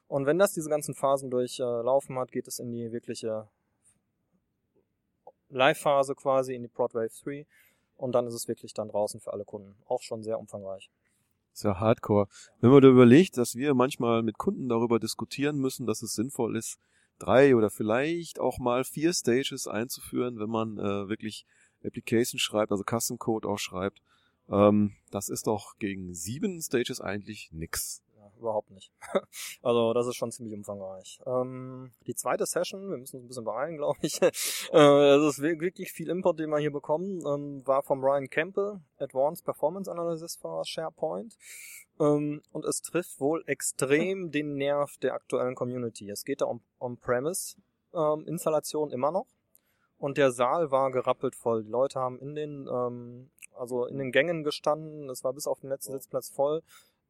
Und 0.07 0.25
wenn 0.25 0.37
das 0.37 0.53
diese 0.53 0.69
ganzen 0.69 0.93
Phasen 0.93 1.29
durchlaufen 1.29 2.17
hat, 2.19 2.31
geht 2.31 2.47
es 2.47 2.59
in 2.59 2.71
die 2.71 2.91
wirkliche 2.91 3.49
Live-Phase 5.53 6.15
quasi, 6.15 6.53
in 6.55 6.63
die 6.63 6.67
Prodwave 6.67 7.09
3. 7.23 7.45
Und 7.97 8.13
dann 8.13 8.27
ist 8.27 8.33
es 8.33 8.47
wirklich 8.47 8.73
dann 8.73 8.89
draußen 8.89 9.19
für 9.19 9.33
alle 9.33 9.45
Kunden. 9.45 9.75
Auch 9.85 10.01
schon 10.01 10.23
sehr 10.23 10.39
umfangreich. 10.39 10.89
Ist 11.53 11.63
ja 11.63 11.79
hardcore. 11.79 12.27
Wenn 12.59 12.71
man 12.71 12.81
da 12.81 12.87
überlegt, 12.89 13.37
dass 13.37 13.55
wir 13.55 13.73
manchmal 13.73 14.23
mit 14.23 14.37
Kunden 14.37 14.69
darüber 14.69 14.99
diskutieren 14.99 15.57
müssen, 15.57 15.85
dass 15.85 16.01
es 16.01 16.13
sinnvoll 16.13 16.57
ist, 16.57 16.79
drei 17.19 17.55
oder 17.55 17.69
vielleicht 17.69 18.39
auch 18.39 18.57
mal 18.59 18.83
vier 18.83 19.13
Stages 19.13 19.67
einzuführen, 19.67 20.39
wenn 20.39 20.49
man 20.49 20.77
äh, 20.79 21.07
wirklich 21.07 21.45
Application 21.83 22.39
schreibt, 22.39 22.71
also 22.71 22.83
Custom 22.83 23.19
Code 23.19 23.47
auch 23.47 23.59
schreibt. 23.59 24.01
Ähm, 24.49 24.93
das 25.11 25.29
ist 25.29 25.47
doch 25.47 25.77
gegen 25.77 26.13
sieben 26.13 26.61
Stages 26.61 27.01
eigentlich 27.01 27.49
nix 27.51 28.02
überhaupt 28.43 28.71
nicht. 28.71 28.91
also 29.63 29.93
das 29.93 30.07
ist 30.07 30.15
schon 30.15 30.31
ziemlich 30.31 30.55
umfangreich. 30.55 31.19
Ähm, 31.25 31.91
die 32.05 32.15
zweite 32.15 32.45
Session, 32.45 32.89
wir 32.89 32.97
müssen 32.97 33.17
uns 33.17 33.25
ein 33.25 33.27
bisschen 33.27 33.45
beeilen, 33.45 33.77
glaube 33.77 33.99
ich. 34.01 34.21
äh, 34.21 34.31
das 34.71 35.37
ist 35.37 35.41
wirklich 35.41 35.91
viel 35.91 36.09
Import, 36.09 36.39
den 36.39 36.49
wir 36.49 36.59
hier 36.59 36.71
bekommen, 36.71 37.23
ähm, 37.25 37.65
war 37.65 37.83
vom 37.83 38.03
Ryan 38.03 38.29
Campbell, 38.29 38.81
Advanced 38.99 39.45
Performance 39.45 39.89
Analysis 39.89 40.35
for 40.35 40.65
SharePoint. 40.65 41.37
Ähm, 41.99 42.41
und 42.51 42.65
es 42.65 42.81
trifft 42.81 43.19
wohl 43.19 43.43
extrem 43.47 44.31
den 44.31 44.55
Nerv 44.55 44.97
der 44.97 45.13
aktuellen 45.13 45.53
Community. 45.55 46.09
Es 46.09 46.23
geht 46.23 46.41
da 46.41 46.45
um 46.45 46.61
On-Premise-Installation 46.79 48.89
ähm, 48.89 48.93
immer 48.93 49.11
noch. 49.11 49.27
Und 49.97 50.17
der 50.17 50.31
Saal 50.31 50.71
war 50.71 50.91
gerappelt 50.91 51.35
voll. 51.35 51.63
Die 51.63 51.69
Leute 51.69 51.99
haben 51.99 52.17
in 52.19 52.33
den, 52.35 52.67
ähm, 52.67 53.29
also 53.55 53.85
in 53.85 53.99
den 53.99 54.11
Gängen 54.11 54.43
gestanden. 54.43 55.09
Es 55.09 55.23
war 55.23 55.31
bis 55.31 55.47
auf 55.47 55.61
den 55.61 55.69
letzten 55.69 55.93
Sitzplatz 55.93 56.29
voll. 56.29 56.61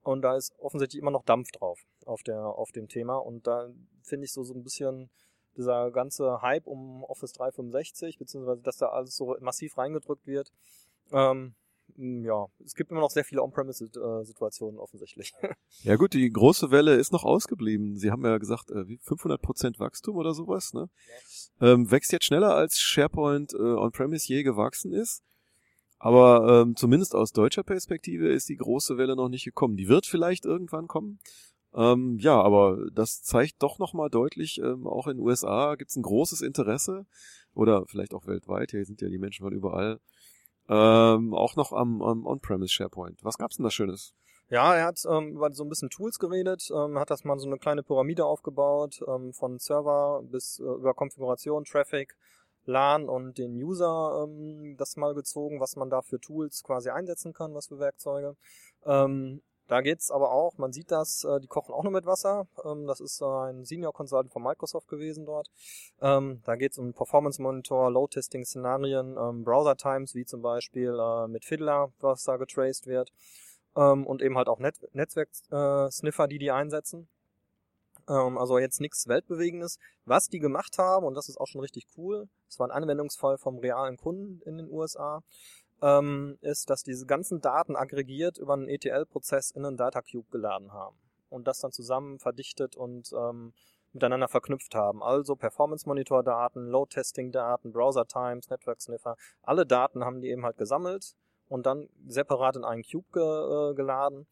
Und 0.04 0.22
da 0.22 0.36
ist 0.36 0.54
offensichtlich 0.60 1.02
immer 1.02 1.12
noch 1.12 1.24
Dampf 1.24 1.52
drauf 1.52 1.80
auf 2.06 2.24
der, 2.24 2.46
auf 2.46 2.72
dem 2.72 2.88
Thema. 2.88 3.16
Und 3.18 3.48
da 3.48 3.70
finde 4.02 4.26
ich 4.26 4.34
so, 4.34 4.44
so 4.44 4.54
ein 4.54 4.64
bisschen 4.64 5.10
dieser 5.56 5.92
ganze 5.92 6.42
Hype 6.42 6.68
um 6.68 7.04
Office 7.04 7.34
365, 7.34 8.18
beziehungsweise 8.18 8.62
dass 8.62 8.78
da 8.78 8.90
alles 8.90 9.16
so 9.16 9.36
massiv 9.40 9.78
reingedrückt 9.78 10.26
wird. 10.28 10.52
Ähm, 11.12 11.56
ja, 11.96 12.48
es 12.66 12.76
gibt 12.76 12.92
immer 12.92 13.02
noch 13.02 13.12
sehr 13.12 13.24
viele 13.24 13.44
On-Premise-Situationen 13.44 14.80
offensichtlich. 14.80 15.34
Ja 15.84 15.96
gut, 15.96 16.14
die 16.14 16.30
große 16.30 16.72
Welle 16.72 16.96
ist 16.96 17.12
noch 17.12 17.24
ausgeblieben. 17.24 17.98
Sie 17.98 18.10
haben 18.10 18.24
ja 18.24 18.38
gesagt, 18.38 18.72
äh, 18.72 18.86
500% 19.06 19.80
Wachstum 19.80 20.16
oder 20.16 20.34
sowas. 20.34 20.74
Ne? 20.74 20.90
Ja. 21.60 21.74
Ähm, 21.74 21.92
wächst 21.92 22.12
jetzt 22.12 22.26
schneller 22.26 22.56
als 22.56 22.80
SharePoint 22.80 23.54
äh, 23.54 23.58
On-Premise 23.58 24.28
je 24.28 24.44
gewachsen 24.44 24.94
ist. 24.94 25.24
Aber 26.04 26.64
ähm, 26.64 26.76
zumindest 26.76 27.16
aus 27.16 27.32
deutscher 27.32 27.64
Perspektive 27.64 28.28
ist 28.28 28.50
die 28.50 28.58
große 28.58 28.98
Welle 28.98 29.16
noch 29.16 29.30
nicht 29.30 29.46
gekommen. 29.46 29.78
Die 29.78 29.88
wird 29.88 30.06
vielleicht 30.06 30.44
irgendwann 30.44 30.90
kommen. 30.90 31.20
Ähm, 31.74 32.18
ja, 32.20 32.42
aber 32.42 32.78
das 32.92 33.24
zeigt 33.24 33.64
doch 33.64 33.80
nochmal 33.80 34.10
deutlich, 34.10 34.60
ähm, 34.60 34.86
auch 34.86 35.08
in 35.08 35.16
den 35.16 35.26
USA 35.26 35.76
gibt 35.76 35.92
es 35.92 35.96
ein 35.96 36.04
großes 36.04 36.42
Interesse 36.42 37.06
oder 37.54 37.86
vielleicht 37.88 38.14
auch 38.14 38.28
weltweit, 38.28 38.72
hier 38.72 38.84
sind 38.84 39.02
ja 39.02 39.08
die 39.08 39.18
Menschen 39.18 39.46
von 39.46 39.54
überall, 39.54 40.02
ähm, 40.68 41.34
auch 41.34 41.56
noch 41.56 41.72
am, 41.72 42.02
am 42.02 42.26
On-Premise 42.26 42.74
SharePoint. 42.74 43.24
Was 43.24 43.38
gab's 43.38 43.56
denn 43.56 43.64
da 43.64 43.72
Schönes? 43.72 44.14
Ja, 44.50 44.76
er 44.76 44.86
hat 44.86 45.02
ähm, 45.10 45.38
über 45.38 45.54
so 45.54 45.64
ein 45.64 45.70
bisschen 45.70 45.90
Tools 45.90 46.20
geredet, 46.20 46.70
ähm, 46.76 47.00
hat 47.00 47.12
das 47.12 47.24
mal 47.24 47.40
so 47.40 47.48
eine 47.48 47.58
kleine 47.58 47.82
Pyramide 47.82 48.26
aufgebaut, 48.26 49.00
ähm, 49.08 49.32
von 49.32 49.58
Server 49.58 50.22
bis 50.30 50.60
äh, 50.60 50.64
über 50.64 50.94
Konfiguration, 50.94 51.64
Traffic, 51.64 52.18
LAN 52.66 53.10
und 53.10 53.38
den 53.38 53.54
User 53.62 54.24
ähm, 54.24 54.76
das 54.78 54.96
mal 54.98 55.14
gezogen, 55.14 55.60
was 55.60 55.76
man 55.76 55.90
da 55.90 56.02
für 56.02 56.20
Tools 56.20 56.64
quasi 56.64 56.90
einsetzen 56.90 57.34
kann, 57.34 57.54
was 57.54 57.68
für 57.68 57.80
Werkzeuge. 57.80 58.36
Ähm, 58.86 59.42
da 59.68 59.82
geht's 59.82 60.12
aber 60.12 60.32
auch, 60.32 60.58
man 60.58 60.74
sieht 60.74 60.92
das, 60.92 61.24
äh, 61.24 61.40
die 61.40 61.48
kochen 61.48 61.74
auch 61.74 61.84
nur 61.84 61.92
mit 61.92 62.06
Wasser. 62.06 62.48
Ähm, 62.66 62.86
das 62.86 63.00
ist 63.00 63.22
ein 63.22 63.64
Senior 63.64 63.94
Consultant 63.94 64.32
von 64.32 64.44
Microsoft 64.44 64.88
gewesen 64.88 65.26
dort. 65.26 65.50
Ähm, 66.02 66.42
da 66.44 66.56
geht's 66.56 66.78
um 66.78 66.94
Performance 66.94 67.42
Monitor, 67.42 67.90
Load-Testing-Szenarien, 67.90 69.18
ähm, 69.18 69.44
Browser-Times, 69.44 70.16
wie 70.16 70.26
zum 70.26 70.42
Beispiel 70.42 70.98
äh, 71.00 71.28
mit 71.28 71.46
Fiddler, 71.46 71.92
was 72.02 72.24
da 72.24 72.38
getraced 72.38 72.88
wird. 72.88 73.12
Ähm, 73.76 74.06
und 74.06 74.22
eben 74.22 74.38
halt 74.38 74.50
auch 74.50 74.60
Net 74.60 74.76
Netzwerk-Sniffer, 74.94 76.26
äh, 76.26 76.28
die 76.28 76.40
die 76.40 76.52
einsetzen. 76.52 77.08
Ähm, 78.10 78.38
also 78.38 78.58
jetzt 78.58 78.82
nichts 78.82 79.08
Weltbewegendes. 79.08 79.80
Was 80.06 80.28
die 80.28 80.40
gemacht 80.40 80.78
haben, 80.78 81.06
und 81.06 81.16
das 81.16 81.30
ist 81.30 81.40
auch 81.40 81.48
schon 81.48 81.62
richtig 81.62 81.88
cool, 81.98 82.28
das 82.48 82.60
war 82.60 82.68
ein 82.68 82.72
Anwendungsfall 82.72 83.38
vom 83.38 83.58
realen 83.60 83.98
Kunden 83.98 84.42
in 84.46 84.58
den 84.58 84.70
USA, 84.70 85.22
ähm, 85.82 86.38
ist, 86.42 86.70
dass 86.70 86.84
diese 86.84 87.06
ganzen 87.06 87.42
Daten 87.42 87.76
aggregiert 87.76 88.38
über 88.38 88.54
einen 88.54 88.70
ETL-Prozess 88.70 89.52
in 89.52 89.66
einen 89.66 89.78
Data 89.78 90.02
Cube 90.02 90.30
geladen 90.32 90.72
haben 90.72 90.98
und 91.30 91.48
das 91.48 91.60
dann 91.60 91.72
zusammen 91.72 92.20
verdichtet 92.20 92.76
und 92.76 93.12
ähm, 93.14 93.54
miteinander 93.92 94.28
verknüpft 94.28 94.76
haben. 94.76 95.04
Also 95.04 95.36
Performance-Monitor-Daten, 95.36 96.68
Load-Testing-Daten, 96.68 97.72
Browser-Times, 97.72 98.50
Network-Sniffer, 98.50 99.18
alle 99.42 99.66
Daten 99.66 100.04
haben 100.04 100.22
die 100.22 100.30
eben 100.30 100.46
halt 100.46 100.58
gesammelt 100.58 101.16
und 101.50 101.66
dann 101.66 101.90
separat 102.08 102.56
in 102.56 102.64
einen 102.64 102.84
Cube 102.84 103.08
ge 103.14 103.22
äh, 103.22 103.74
geladen. 103.76 104.26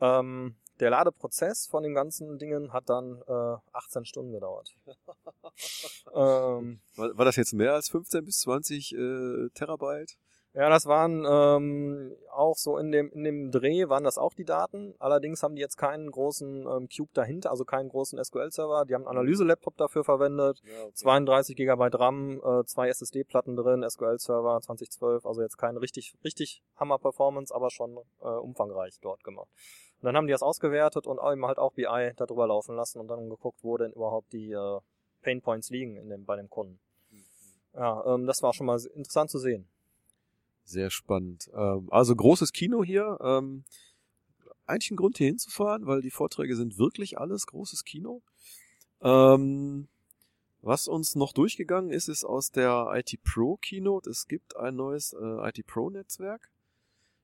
Ähm, 0.00 0.56
der 0.80 0.90
Ladeprozess 0.90 1.66
von 1.66 1.82
den 1.82 1.94
ganzen 1.94 2.38
Dingen 2.38 2.72
hat 2.72 2.88
dann 2.88 3.22
äh, 3.26 3.56
18 3.72 4.04
Stunden 4.04 4.32
gedauert. 4.32 4.74
ähm, 6.14 6.80
war, 6.96 7.18
war, 7.18 7.24
das 7.24 7.36
jetzt 7.36 7.52
mehr 7.52 7.74
als 7.74 7.90
15 7.90 8.24
bis 8.24 8.40
20 8.40 8.94
äh, 8.94 9.48
Terabyte? 9.54 10.16
Ja, 10.52 10.68
das 10.68 10.86
waren 10.86 11.24
ähm, 11.30 12.16
auch 12.32 12.56
so 12.56 12.76
in 12.76 12.90
dem 12.90 13.12
in 13.12 13.22
dem 13.22 13.50
Dreh 13.52 13.88
waren 13.88 14.02
das 14.02 14.18
auch 14.18 14.34
die 14.34 14.44
Daten. 14.44 14.94
Allerdings 14.98 15.44
haben 15.44 15.54
die 15.54 15.60
jetzt 15.60 15.76
keinen 15.76 16.10
großen 16.10 16.66
ähm, 16.66 16.88
Cube 16.88 17.10
dahinter, 17.14 17.52
also 17.52 17.64
keinen 17.64 17.88
großen 17.88 18.22
SQL-Server. 18.22 18.84
Die 18.84 18.94
haben 18.94 19.06
einen 19.06 19.18
Analyse-Laptop 19.18 19.76
dafür 19.76 20.02
verwendet, 20.02 20.60
ja, 20.64 20.82
okay. 20.82 20.92
32 20.94 21.54
GB 21.54 21.90
RAM, 21.92 22.40
äh, 22.42 22.64
zwei 22.64 22.88
SSD-Platten 22.88 23.54
drin, 23.54 23.88
SQL-Server 23.88 24.60
2012. 24.60 25.24
Also 25.24 25.40
jetzt 25.40 25.56
keine 25.56 25.80
richtig 25.80 26.14
richtig 26.24 26.64
Hammer-Performance, 26.74 27.54
aber 27.54 27.70
schon 27.70 27.98
äh, 28.20 28.26
umfangreich 28.26 28.98
dort 29.00 29.22
gemacht. 29.22 29.50
Und 30.00 30.06
dann 30.06 30.16
haben 30.16 30.26
die 30.26 30.32
das 30.32 30.42
ausgewertet 30.42 31.06
und 31.06 31.18
eben 31.18 31.44
halt 31.44 31.58
auch 31.58 31.72
BI 31.72 32.12
darüber 32.16 32.46
laufen 32.46 32.74
lassen 32.74 33.00
und 33.00 33.08
dann 33.08 33.28
geguckt, 33.28 33.58
wo 33.62 33.76
denn 33.76 33.92
überhaupt 33.92 34.32
die 34.32 34.52
äh, 34.52 34.80
Pain 35.20 35.42
Points 35.42 35.68
liegen 35.68 35.96
in 35.96 36.08
dem, 36.08 36.24
bei 36.24 36.36
dem 36.36 36.48
Kunden. 36.48 36.78
Ja, 37.74 38.14
ähm, 38.14 38.26
das 38.26 38.42
war 38.42 38.54
schon 38.54 38.66
mal 38.66 38.80
interessant 38.94 39.30
zu 39.30 39.38
sehen. 39.38 39.68
Sehr 40.64 40.90
spannend. 40.90 41.50
Ähm, 41.54 41.88
also 41.90 42.16
großes 42.16 42.52
Kino 42.52 42.82
hier. 42.82 43.18
Ähm, 43.22 43.64
eigentlich 44.66 44.90
ein 44.90 44.96
Grund 44.96 45.18
hier 45.18 45.26
hinzufahren, 45.26 45.86
weil 45.86 46.00
die 46.00 46.10
Vorträge 46.10 46.56
sind 46.56 46.78
wirklich 46.78 47.18
alles 47.18 47.46
großes 47.46 47.84
Kino. 47.84 48.22
Ähm, 49.02 49.88
was 50.62 50.88
uns 50.88 51.14
noch 51.14 51.32
durchgegangen 51.32 51.90
ist, 51.90 52.08
ist 52.08 52.24
aus 52.24 52.50
der 52.50 52.90
IT 52.94 53.22
Pro 53.22 53.56
Keynote. 53.56 54.08
Es 54.08 54.28
gibt 54.28 54.56
ein 54.56 54.76
neues 54.76 55.12
äh, 55.12 55.48
IT 55.48 55.66
Pro 55.66 55.90
Netzwerk 55.90 56.49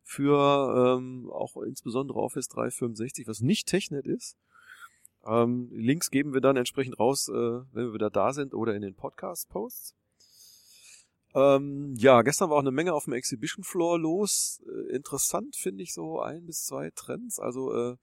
für 0.08 0.96
ähm, 0.96 1.28
auch 1.32 1.56
insbesondere 1.56 2.20
Office 2.20 2.46
365, 2.48 3.26
was 3.26 3.40
nicht 3.40 3.66
Technet 3.66 4.06
ist. 4.06 4.36
Ähm, 5.26 5.68
Links 5.72 6.12
geben 6.12 6.32
wir 6.32 6.40
dann 6.40 6.56
entsprechend 6.56 7.00
raus, 7.00 7.28
äh, 7.28 7.32
wenn 7.32 7.86
wir 7.86 7.92
wieder 7.92 8.08
da 8.08 8.32
sind 8.32 8.54
oder 8.54 8.76
in 8.76 8.82
den 8.82 8.94
Podcast-Posts. 8.94 9.96
Ähm, 11.34 11.96
ja, 11.98 12.22
gestern 12.22 12.50
war 12.50 12.56
auch 12.56 12.60
eine 12.60 12.70
Menge 12.70 12.94
auf 12.94 13.04
dem 13.04 13.14
Exhibition 13.14 13.64
Floor 13.64 13.98
los. 13.98 14.62
Äh, 14.68 14.94
interessant 14.94 15.56
finde 15.56 15.82
ich 15.82 15.92
so 15.92 16.20
ein 16.20 16.46
bis 16.46 16.64
zwei 16.64 16.90
Trends. 16.94 17.40
Also 17.40 17.74
äh, 17.74 17.96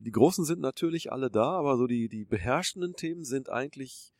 die 0.00 0.10
großen 0.10 0.44
sind 0.44 0.60
natürlich 0.60 1.12
alle 1.12 1.30
da, 1.30 1.52
aber 1.52 1.76
so 1.76 1.86
die, 1.86 2.08
die 2.08 2.24
beherrschenden 2.24 2.94
Themen 2.94 3.24
sind 3.24 3.48
eigentlich 3.48 4.12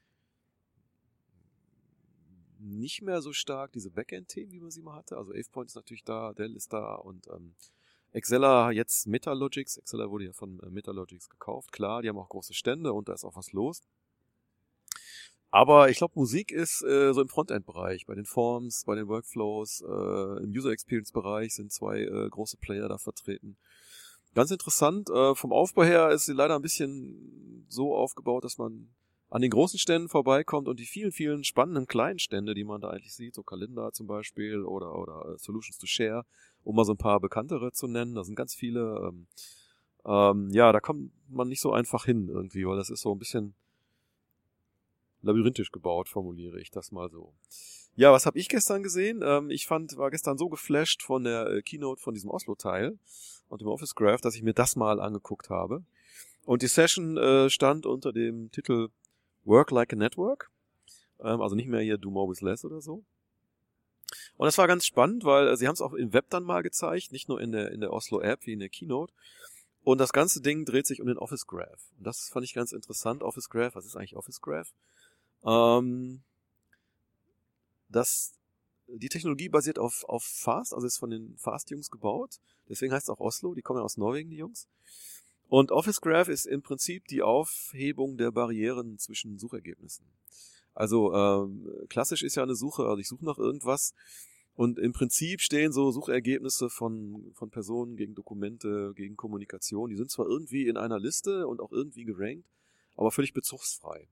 nicht 2.58 3.02
mehr 3.02 3.22
so 3.22 3.32
stark 3.32 3.72
diese 3.72 3.90
Backend-Themen, 3.90 4.52
wie 4.52 4.60
man 4.60 4.70
sie 4.70 4.82
mal 4.82 4.94
hatte. 4.94 5.16
Also 5.16 5.32
AvePoint 5.32 5.68
ist 5.68 5.76
natürlich 5.76 6.04
da, 6.04 6.32
Dell 6.32 6.54
ist 6.56 6.72
da 6.72 6.94
und 6.94 7.26
ähm, 7.28 7.54
Exceller 8.12 8.70
jetzt 8.72 9.06
Metalogics. 9.06 9.76
Exceller 9.76 10.10
wurde 10.10 10.26
ja 10.26 10.32
von 10.32 10.60
äh, 10.60 10.70
Metalogics 10.70 11.28
gekauft. 11.28 11.72
Klar, 11.72 12.02
die 12.02 12.08
haben 12.08 12.18
auch 12.18 12.28
große 12.28 12.54
Stände 12.54 12.92
und 12.92 13.08
da 13.08 13.12
ist 13.12 13.24
auch 13.24 13.36
was 13.36 13.52
los. 13.52 13.82
Aber 15.50 15.88
ich 15.88 15.96
glaube, 15.96 16.12
Musik 16.16 16.52
ist 16.52 16.82
äh, 16.82 17.12
so 17.14 17.22
im 17.22 17.28
Frontend-Bereich, 17.28 18.06
bei 18.06 18.14
den 18.14 18.26
Forms, 18.26 18.84
bei 18.84 18.94
den 18.94 19.08
Workflows, 19.08 19.80
äh, 19.80 20.42
im 20.42 20.50
User 20.50 20.70
Experience-Bereich 20.70 21.54
sind 21.54 21.72
zwei 21.72 22.00
äh, 22.00 22.28
große 22.28 22.58
Player 22.58 22.88
da 22.88 22.98
vertreten. 22.98 23.56
Ganz 24.34 24.50
interessant, 24.50 25.08
äh, 25.08 25.34
vom 25.34 25.52
Aufbau 25.52 25.84
her 25.84 26.10
ist 26.10 26.26
sie 26.26 26.34
leider 26.34 26.54
ein 26.54 26.62
bisschen 26.62 27.64
so 27.68 27.96
aufgebaut, 27.96 28.44
dass 28.44 28.58
man 28.58 28.90
an 29.30 29.42
den 29.42 29.50
großen 29.50 29.78
Ständen 29.78 30.08
vorbeikommt 30.08 30.68
und 30.68 30.80
die 30.80 30.86
vielen, 30.86 31.12
vielen 31.12 31.44
spannenden 31.44 31.86
kleinen 31.86 32.18
Stände, 32.18 32.54
die 32.54 32.64
man 32.64 32.80
da 32.80 32.90
eigentlich 32.90 33.14
sieht, 33.14 33.34
so 33.34 33.42
Kalender 33.42 33.92
zum 33.92 34.06
Beispiel 34.06 34.62
oder, 34.64 34.94
oder 34.98 35.34
äh, 35.34 35.38
Solutions 35.38 35.78
to 35.78 35.86
Share, 35.86 36.24
um 36.64 36.76
mal 36.76 36.84
so 36.84 36.92
ein 36.92 36.98
paar 36.98 37.20
bekanntere 37.20 37.72
zu 37.72 37.86
nennen. 37.88 38.14
Da 38.14 38.24
sind 38.24 38.36
ganz 38.36 38.54
viele, 38.54 39.08
ähm, 39.08 39.26
ähm, 40.06 40.48
ja, 40.50 40.72
da 40.72 40.80
kommt 40.80 41.12
man 41.28 41.48
nicht 41.48 41.60
so 41.60 41.72
einfach 41.72 42.06
hin 42.06 42.28
irgendwie, 42.28 42.66
weil 42.66 42.76
das 42.76 42.90
ist 42.90 43.02
so 43.02 43.12
ein 43.12 43.18
bisschen 43.18 43.54
labyrinthisch 45.20 45.72
gebaut, 45.72 46.08
formuliere 46.08 46.60
ich 46.60 46.70
das 46.70 46.90
mal 46.90 47.10
so. 47.10 47.34
Ja, 47.96 48.12
was 48.12 48.26
habe 48.26 48.38
ich 48.38 48.48
gestern 48.48 48.82
gesehen? 48.82 49.22
Ähm, 49.22 49.50
ich 49.50 49.66
fand, 49.66 49.96
war 49.96 50.10
gestern 50.10 50.38
so 50.38 50.48
geflasht 50.48 51.02
von 51.02 51.24
der 51.24 51.48
äh, 51.48 51.62
Keynote 51.62 52.00
von 52.00 52.14
diesem 52.14 52.30
Oslo-Teil 52.30 52.98
und 53.48 53.60
dem 53.60 53.68
Office 53.68 53.94
Graph, 53.94 54.20
dass 54.20 54.36
ich 54.36 54.42
mir 54.42 54.54
das 54.54 54.76
mal 54.76 55.00
angeguckt 55.00 55.50
habe. 55.50 55.84
Und 56.46 56.62
die 56.62 56.68
Session 56.68 57.18
äh, 57.18 57.50
stand 57.50 57.84
unter 57.84 58.12
dem 58.12 58.50
Titel 58.52 58.88
Work 59.48 59.70
Like 59.70 59.92
a 59.92 59.96
Network. 59.96 60.50
Ähm, 61.20 61.40
also 61.40 61.56
nicht 61.56 61.68
mehr 61.68 61.80
hier 61.80 61.98
Do 61.98 62.10
More 62.10 62.30
with 62.30 62.40
Less 62.40 62.64
oder 62.64 62.80
so. 62.80 63.02
Und 64.36 64.46
das 64.46 64.56
war 64.58 64.68
ganz 64.68 64.86
spannend, 64.86 65.24
weil 65.24 65.48
äh, 65.48 65.56
sie 65.56 65.66
haben 65.66 65.74
es 65.74 65.80
auch 65.80 65.94
im 65.94 66.12
Web 66.12 66.26
dann 66.30 66.44
mal 66.44 66.62
gezeigt, 66.62 67.12
nicht 67.12 67.28
nur 67.28 67.40
in 67.40 67.52
der, 67.52 67.72
in 67.72 67.80
der 67.80 67.92
Oslo 67.92 68.20
App 68.20 68.46
wie 68.46 68.52
in 68.52 68.60
der 68.60 68.68
Keynote. 68.68 69.12
Und 69.82 69.98
das 69.98 70.12
ganze 70.12 70.40
Ding 70.40 70.64
dreht 70.64 70.86
sich 70.86 71.00
um 71.00 71.06
den 71.06 71.18
Office 71.18 71.46
Graph. 71.46 71.90
Und 71.96 72.06
das 72.06 72.28
fand 72.28 72.44
ich 72.44 72.54
ganz 72.54 72.72
interessant. 72.72 73.22
Office 73.22 73.48
Graph, 73.48 73.74
was 73.74 73.86
ist 73.86 73.96
eigentlich 73.96 74.16
Office 74.16 74.40
Graph? 74.40 74.72
Ähm, 75.44 76.22
das, 77.88 78.34
die 78.86 79.08
Technologie 79.08 79.48
basiert 79.48 79.78
auf, 79.78 80.04
auf 80.04 80.24
Fast, 80.24 80.74
also 80.74 80.86
ist 80.86 80.98
von 80.98 81.10
den 81.10 81.36
Fast-Jungs 81.38 81.90
gebaut. 81.90 82.38
Deswegen 82.68 82.92
heißt 82.92 83.06
es 83.06 83.10
auch 83.10 83.20
Oslo, 83.20 83.54
die 83.54 83.62
kommen 83.62 83.78
ja 83.78 83.84
aus 83.84 83.96
Norwegen, 83.96 84.30
die 84.30 84.36
Jungs. 84.36 84.68
Und 85.48 85.72
Office 85.72 86.00
Graph 86.00 86.28
ist 86.28 86.46
im 86.46 86.62
Prinzip 86.62 87.06
die 87.06 87.22
Aufhebung 87.22 88.18
der 88.18 88.30
Barrieren 88.30 88.98
zwischen 88.98 89.38
Suchergebnissen. 89.38 90.04
Also 90.74 91.12
ähm, 91.14 91.66
klassisch 91.88 92.22
ist 92.22 92.36
ja 92.36 92.42
eine 92.42 92.54
Suche, 92.54 92.84
also 92.84 92.98
ich 92.98 93.08
suche 93.08 93.24
nach 93.24 93.38
irgendwas 93.38 93.94
und 94.54 94.78
im 94.78 94.92
Prinzip 94.92 95.40
stehen 95.40 95.72
so 95.72 95.90
Suchergebnisse 95.90 96.68
von, 96.68 97.32
von 97.34 97.50
Personen 97.50 97.96
gegen 97.96 98.14
Dokumente, 98.14 98.92
gegen 98.94 99.16
Kommunikation. 99.16 99.88
Die 99.88 99.96
sind 99.96 100.10
zwar 100.10 100.26
irgendwie 100.26 100.68
in 100.68 100.76
einer 100.76 100.98
Liste 100.98 101.48
und 101.48 101.60
auch 101.60 101.72
irgendwie 101.72 102.04
gerankt, 102.04 102.46
aber 102.96 103.10
völlig 103.10 103.32
bezugsfrei 103.32 104.06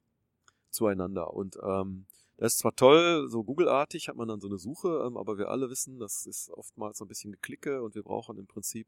zueinander. 0.71 1.35
Und 1.35 1.59
ähm, 1.63 2.07
das 2.39 2.55
ist 2.55 2.59
zwar 2.61 2.75
toll, 2.75 3.29
so 3.29 3.45
Google-artig 3.45 4.09
hat 4.09 4.17
man 4.17 4.29
dann 4.29 4.41
so 4.41 4.49
eine 4.49 4.59
Suche, 4.59 5.05
ähm, 5.07 5.17
aber 5.17 5.37
wir 5.37 5.49
alle 5.49 5.69
wissen, 5.69 5.99
das 5.99 6.27
ist 6.27 6.51
oftmals 6.51 6.99
so 6.99 7.05
ein 7.05 7.09
bisschen 7.09 7.33
Geklicke 7.33 7.83
und 7.83 7.95
wir 7.95 8.03
brauchen 8.03 8.39
im 8.39 8.47
Prinzip 8.47 8.87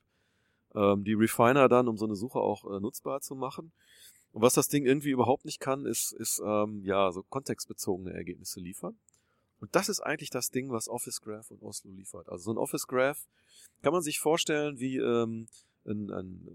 ähm, 0.74 1.04
die 1.04 1.14
Refiner 1.14 1.68
dann, 1.68 1.88
um 1.88 1.96
so 1.96 2.04
eine 2.04 2.16
Suche 2.16 2.38
auch 2.38 2.64
äh, 2.64 2.80
nutzbar 2.80 3.20
zu 3.20 3.34
machen. 3.34 3.72
Und 4.32 4.42
was 4.42 4.54
das 4.54 4.68
Ding 4.68 4.84
irgendwie 4.84 5.10
überhaupt 5.10 5.44
nicht 5.44 5.60
kann, 5.60 5.86
ist, 5.86 6.12
ist 6.12 6.40
ähm, 6.44 6.82
ja 6.84 7.10
so 7.12 7.22
kontextbezogene 7.22 8.12
Ergebnisse 8.12 8.60
liefern. 8.60 8.96
Und 9.60 9.74
das 9.74 9.88
ist 9.88 10.00
eigentlich 10.00 10.30
das 10.30 10.50
Ding, 10.50 10.70
was 10.70 10.88
Office 10.88 11.20
Graph 11.20 11.50
und 11.50 11.62
Oslo 11.62 11.90
liefert. 11.90 12.28
Also 12.28 12.44
so 12.44 12.50
ein 12.52 12.58
Office 12.58 12.86
Graph 12.86 13.26
kann 13.82 13.92
man 13.92 14.02
sich 14.02 14.20
vorstellen 14.20 14.78
wie 14.78 14.98
ähm, 14.98 15.48
ein, 15.84 16.10
ein 16.10 16.48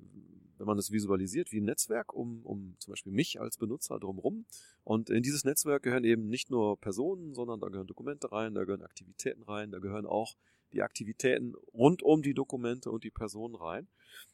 wenn 0.58 0.67
man 0.67 0.77
es 0.77 0.91
visualisiert, 0.91 1.51
wie 1.51 1.60
ein 1.60 1.65
Netzwerk 1.65 2.13
um, 2.13 2.41
um 2.46 2.75
zum 2.79 2.93
Beispiel 2.93 3.12
mich 3.12 3.41
als 3.41 3.58
Benutzer 3.58 4.00
drumherum. 4.00 4.46
Und 4.84 5.10
in 5.10 5.22
dieses 5.22 5.43
Netzwerk 5.43 5.84
gehören 5.84 6.05
eben 6.05 6.29
nicht 6.29 6.50
nur 6.50 6.79
Personen, 6.79 7.34
sondern 7.34 7.60
da 7.60 7.67
gehören 7.67 7.88
Dokumente 7.88 8.32
rein, 8.32 8.53
da 8.53 8.63
gehören 8.63 8.84
Aktivitäten 8.84 9.43
rein, 9.43 9.72
da 9.72 9.79
gehören 9.79 10.05
auch 10.05 10.36
die 10.74 10.82
Aktivitäten 10.82 11.56
rund 11.74 12.03
um 12.03 12.22
die 12.22 12.34
Dokumente 12.34 12.91
und 12.91 13.04
die 13.04 13.12
Personen 13.12 13.56
rein. 13.56 13.88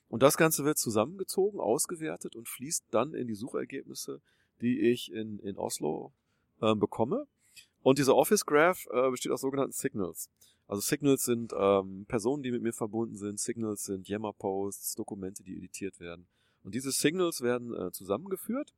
Und 0.07 0.23
das 0.23 0.37
Ganze 0.37 0.65
wird 0.65 0.77
zusammengezogen, 0.77 1.59
ausgewertet 1.59 2.35
und 2.35 2.49
fließt 2.49 2.85
dann 2.91 3.13
in 3.13 3.27
die 3.27 3.35
Suchergebnisse, 3.35 4.21
die 4.61 4.79
ich 4.79 5.11
in, 5.11 5.39
in 5.39 5.57
Oslo 5.57 6.11
äh, 6.61 6.73
bekomme. 6.75 7.27
Und 7.81 7.99
dieser 7.99 8.15
Office 8.15 8.45
Graph 8.45 8.87
äh, 8.91 9.09
besteht 9.09 9.31
aus 9.31 9.41
sogenannten 9.41 9.73
Signals. 9.73 10.29
Also 10.67 10.81
Signals 10.81 11.23
sind 11.23 11.53
ähm, 11.57 12.05
Personen, 12.07 12.43
die 12.43 12.51
mit 12.51 12.61
mir 12.61 12.73
verbunden 12.73 13.15
sind. 13.15 13.39
Signals 13.39 13.85
sind 13.85 14.07
Yammer-Posts, 14.07 14.95
Dokumente, 14.95 15.43
die 15.43 15.57
editiert 15.57 15.99
werden. 15.99 16.27
Und 16.63 16.75
diese 16.75 16.91
Signals 16.91 17.41
werden 17.41 17.73
äh, 17.73 17.91
zusammengeführt. 17.91 18.73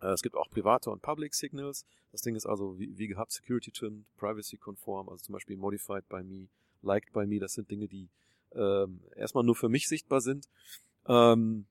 Äh, 0.00 0.08
es 0.08 0.22
gibt 0.22 0.36
auch 0.36 0.50
private 0.50 0.90
und 0.90 1.02
Public 1.02 1.34
Signals. 1.34 1.84
Das 2.12 2.22
Ding 2.22 2.34
ist 2.34 2.46
also 2.46 2.78
wie, 2.78 2.96
wie 2.98 3.06
gehabt 3.06 3.32
security-trimmed, 3.32 4.04
privacy-konform, 4.16 5.08
also 5.08 5.24
zum 5.24 5.32
Beispiel 5.34 5.56
modified 5.56 6.08
by 6.08 6.22
me, 6.22 6.48
liked 6.82 7.12
by 7.12 7.26
me. 7.26 7.38
Das 7.38 7.54
sind 7.54 7.70
Dinge, 7.70 7.88
die 7.88 8.08
ähm, 8.52 9.00
erstmal 9.14 9.44
nur 9.44 9.54
für 9.54 9.68
mich 9.68 9.88
sichtbar 9.88 10.20
sind. 10.20 10.48
Ähm, 11.06 11.66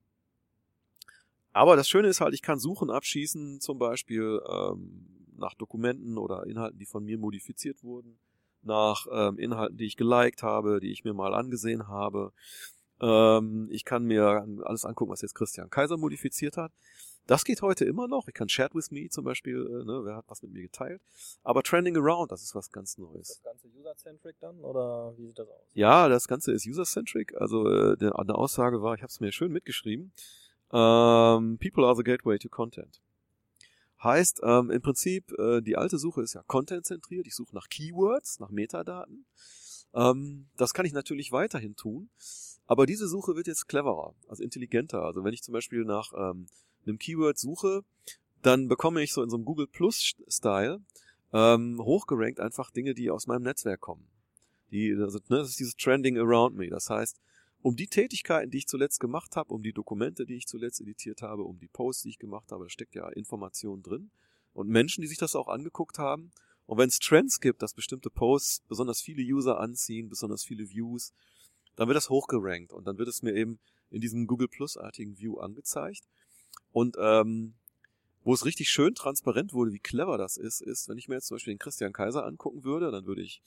aber 1.52 1.76
das 1.76 1.88
Schöne 1.88 2.08
ist 2.08 2.20
halt, 2.20 2.34
ich 2.34 2.42
kann 2.42 2.58
Suchen 2.58 2.90
abschießen, 2.90 3.60
zum 3.60 3.78
Beispiel 3.78 4.40
ähm, 4.48 5.06
nach 5.36 5.54
Dokumenten 5.54 6.16
oder 6.16 6.46
Inhalten, 6.46 6.78
die 6.78 6.86
von 6.86 7.04
mir 7.04 7.18
modifiziert 7.18 7.82
wurden, 7.82 8.18
nach 8.62 9.06
ähm, 9.10 9.38
Inhalten, 9.38 9.76
die 9.76 9.86
ich 9.86 9.96
geliked 9.96 10.42
habe, 10.42 10.80
die 10.80 10.92
ich 10.92 11.04
mir 11.04 11.14
mal 11.14 11.34
angesehen 11.34 11.88
habe. 11.88 12.32
Ähm, 13.00 13.68
ich 13.70 13.84
kann 13.84 14.04
mir 14.04 14.46
alles 14.64 14.84
angucken, 14.84 15.10
was 15.10 15.22
jetzt 15.22 15.34
Christian 15.34 15.70
Kaiser 15.70 15.96
modifiziert 15.96 16.56
hat. 16.56 16.72
Das 17.26 17.44
geht 17.44 17.62
heute 17.62 17.84
immer 17.84 18.08
noch. 18.08 18.26
Ich 18.28 18.34
kann 18.34 18.48
Chat 18.48 18.74
with 18.74 18.90
Me 18.90 19.08
zum 19.08 19.24
Beispiel, 19.24 19.54
äh, 19.54 19.84
ne, 19.84 20.00
wer 20.04 20.16
hat 20.16 20.24
was 20.28 20.42
mit 20.42 20.52
mir 20.52 20.62
geteilt. 20.62 21.00
Aber 21.42 21.62
Trending 21.62 21.96
Around, 21.96 22.32
das 22.32 22.42
ist 22.42 22.54
was 22.54 22.70
ganz 22.70 22.98
Neues. 22.98 23.28
Das 23.28 23.42
Ganze 23.42 23.68
User-Centric 23.68 24.36
dann 24.40 24.58
oder 24.60 25.14
wie 25.16 25.26
sieht 25.26 25.38
das 25.38 25.48
aus? 25.48 25.70
Ja, 25.74 26.08
das 26.08 26.26
Ganze 26.26 26.52
ist 26.52 26.66
User-Centric. 26.66 27.40
Also 27.40 27.68
äh, 27.68 27.96
der, 27.96 28.18
eine 28.18 28.34
Aussage 28.34 28.82
war, 28.82 28.94
ich 28.94 29.02
habe 29.02 29.10
es 29.10 29.20
mir 29.20 29.32
schön 29.32 29.52
mitgeschrieben. 29.52 30.12
Ähm, 30.72 31.58
People 31.58 31.84
are 31.86 31.96
the 31.96 32.02
gateway 32.02 32.38
to 32.38 32.48
content. 32.48 33.00
Heißt 34.02 34.40
ähm, 34.42 34.70
im 34.70 34.80
Prinzip, 34.80 35.30
äh, 35.38 35.60
die 35.60 35.76
alte 35.76 35.98
Suche 35.98 36.22
ist 36.22 36.34
ja 36.34 36.42
content-zentriert. 36.46 37.26
Ich 37.26 37.34
suche 37.34 37.54
nach 37.54 37.68
Keywords, 37.68 38.40
nach 38.40 38.50
Metadaten. 38.50 39.26
Ähm, 39.94 40.48
das 40.56 40.72
kann 40.72 40.86
ich 40.86 40.92
natürlich 40.92 41.32
weiterhin 41.32 41.76
tun. 41.76 42.10
Aber 42.66 42.86
diese 42.86 43.08
Suche 43.08 43.34
wird 43.36 43.46
jetzt 43.46 43.66
cleverer, 43.68 44.14
also 44.28 44.42
intelligenter. 44.42 45.02
Also 45.02 45.24
wenn 45.24 45.34
ich 45.34 45.42
zum 45.42 45.52
Beispiel 45.52 45.84
nach 45.84 46.12
ähm, 46.16 46.46
einem 46.86 46.98
Keyword 46.98 47.38
suche, 47.38 47.82
dann 48.42 48.68
bekomme 48.68 49.02
ich 49.02 49.12
so 49.12 49.22
in 49.22 49.30
so 49.30 49.36
einem 49.36 49.44
Google 49.44 49.66
Plus 49.66 50.14
Style 50.28 50.80
ähm, 51.32 51.80
hochgerankt 51.80 52.40
einfach 52.40 52.70
Dinge, 52.70 52.94
die 52.94 53.10
aus 53.10 53.26
meinem 53.26 53.42
Netzwerk 53.42 53.80
kommen. 53.80 54.06
Die, 54.70 54.94
also, 54.94 55.18
ne, 55.28 55.38
das 55.38 55.50
ist 55.50 55.60
dieses 55.60 55.76
Trending 55.76 56.18
Around 56.18 56.56
Me. 56.56 56.68
Das 56.68 56.90
heißt, 56.90 57.20
um 57.62 57.76
die 57.76 57.88
Tätigkeiten, 57.88 58.50
die 58.50 58.58
ich 58.58 58.66
zuletzt 58.66 59.00
gemacht 59.00 59.36
habe, 59.36 59.52
um 59.52 59.62
die 59.62 59.72
Dokumente, 59.72 60.24
die 60.24 60.36
ich 60.36 60.46
zuletzt 60.46 60.80
editiert 60.80 61.22
habe, 61.22 61.42
um 61.42 61.58
die 61.58 61.68
Posts, 61.68 62.02
die 62.04 62.08
ich 62.10 62.18
gemacht 62.18 62.50
habe, 62.52 62.64
da 62.64 62.70
steckt 62.70 62.94
ja 62.94 63.08
Information 63.10 63.82
drin. 63.82 64.10
Und 64.52 64.68
Menschen, 64.68 65.02
die 65.02 65.08
sich 65.08 65.18
das 65.18 65.36
auch 65.36 65.48
angeguckt 65.48 65.98
haben. 65.98 66.32
Und 66.66 66.78
wenn 66.78 66.88
es 66.88 66.98
Trends 66.98 67.40
gibt, 67.40 67.62
dass 67.62 67.74
bestimmte 67.74 68.10
Posts 68.10 68.62
besonders 68.68 69.00
viele 69.00 69.22
User 69.22 69.58
anziehen, 69.58 70.08
besonders 70.08 70.44
viele 70.44 70.70
Views, 70.70 71.12
dann 71.76 71.88
wird 71.88 71.96
das 71.96 72.10
hochgerankt 72.10 72.72
und 72.72 72.86
dann 72.86 72.98
wird 72.98 73.08
es 73.08 73.22
mir 73.22 73.34
eben 73.34 73.58
in 73.90 74.00
diesem 74.00 74.26
Google 74.26 74.48
Plus-artigen 74.48 75.18
View 75.18 75.38
angezeigt. 75.38 76.04
Und 76.72 76.96
ähm, 77.00 77.54
wo 78.22 78.34
es 78.34 78.44
richtig 78.44 78.68
schön 78.68 78.94
transparent 78.94 79.52
wurde, 79.52 79.72
wie 79.72 79.78
clever 79.78 80.18
das 80.18 80.36
ist, 80.36 80.60
ist, 80.60 80.88
wenn 80.88 80.98
ich 80.98 81.08
mir 81.08 81.14
jetzt 81.16 81.26
zum 81.26 81.36
Beispiel 81.36 81.54
den 81.54 81.58
Christian 81.58 81.92
Kaiser 81.92 82.24
angucken 82.24 82.64
würde, 82.64 82.90
dann 82.90 83.06
würde 83.06 83.22
ich 83.22 83.42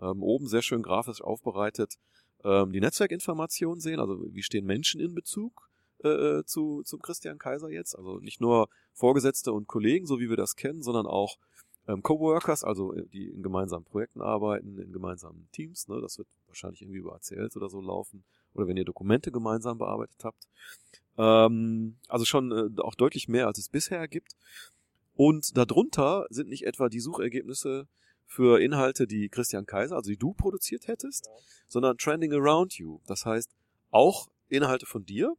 ähm, 0.00 0.22
oben 0.22 0.48
sehr 0.48 0.62
schön 0.62 0.82
grafisch 0.82 1.20
aufbereitet 1.20 1.98
ähm, 2.44 2.72
die 2.72 2.80
Netzwerkinformationen 2.80 3.80
sehen, 3.80 3.98
also 3.98 4.22
wie 4.32 4.42
stehen 4.42 4.66
Menschen 4.66 5.00
in 5.00 5.14
Bezug 5.14 5.68
äh, 6.04 6.08
äh, 6.08 6.44
zu 6.44 6.82
zum 6.84 7.00
Christian 7.00 7.38
Kaiser 7.38 7.70
jetzt, 7.70 7.96
also 7.96 8.18
nicht 8.18 8.40
nur 8.40 8.68
Vorgesetzte 8.92 9.52
und 9.52 9.66
Kollegen, 9.66 10.06
so 10.06 10.20
wie 10.20 10.28
wir 10.28 10.36
das 10.36 10.54
kennen, 10.54 10.82
sondern 10.82 11.06
auch 11.06 11.38
ähm, 11.88 12.02
Coworkers, 12.02 12.62
also 12.62 12.92
äh, 12.92 13.06
die 13.08 13.30
in 13.30 13.42
gemeinsamen 13.42 13.84
Projekten 13.84 14.20
arbeiten, 14.20 14.78
in 14.78 14.92
gemeinsamen 14.92 15.48
Teams, 15.52 15.88
ne, 15.88 16.00
das 16.00 16.18
wird 16.18 16.28
wahrscheinlich 16.46 16.82
irgendwie 16.82 16.98
über 16.98 17.14
ACLs 17.14 17.56
oder 17.56 17.70
so 17.70 17.80
laufen, 17.80 18.24
oder 18.54 18.66
wenn 18.66 18.76
ihr 18.76 18.84
Dokumente 18.84 19.30
gemeinsam 19.30 19.78
bearbeitet 19.78 20.24
habt. 20.24 20.48
Ähm, 21.18 21.96
also 22.08 22.24
schon 22.24 22.52
äh, 22.52 22.80
auch 22.80 22.94
deutlich 22.94 23.28
mehr, 23.28 23.46
als 23.46 23.58
es 23.58 23.68
bisher 23.68 24.08
gibt. 24.08 24.36
Und 25.14 25.56
darunter 25.56 26.26
sind 26.30 26.48
nicht 26.48 26.66
etwa 26.66 26.88
die 26.88 27.00
Suchergebnisse 27.00 27.86
für 28.26 28.60
Inhalte, 28.60 29.06
die 29.06 29.28
Christian 29.28 29.66
Kaiser, 29.66 29.96
also 29.96 30.10
die 30.10 30.16
du 30.16 30.32
produziert 30.32 30.88
hättest, 30.88 31.26
ja. 31.26 31.32
sondern 31.68 31.98
Trending 31.98 32.32
Around 32.32 32.74
You. 32.78 33.00
Das 33.06 33.24
heißt, 33.24 33.50
auch 33.90 34.28
Inhalte 34.48 34.86
von 34.86 35.04
dir, 35.04 35.36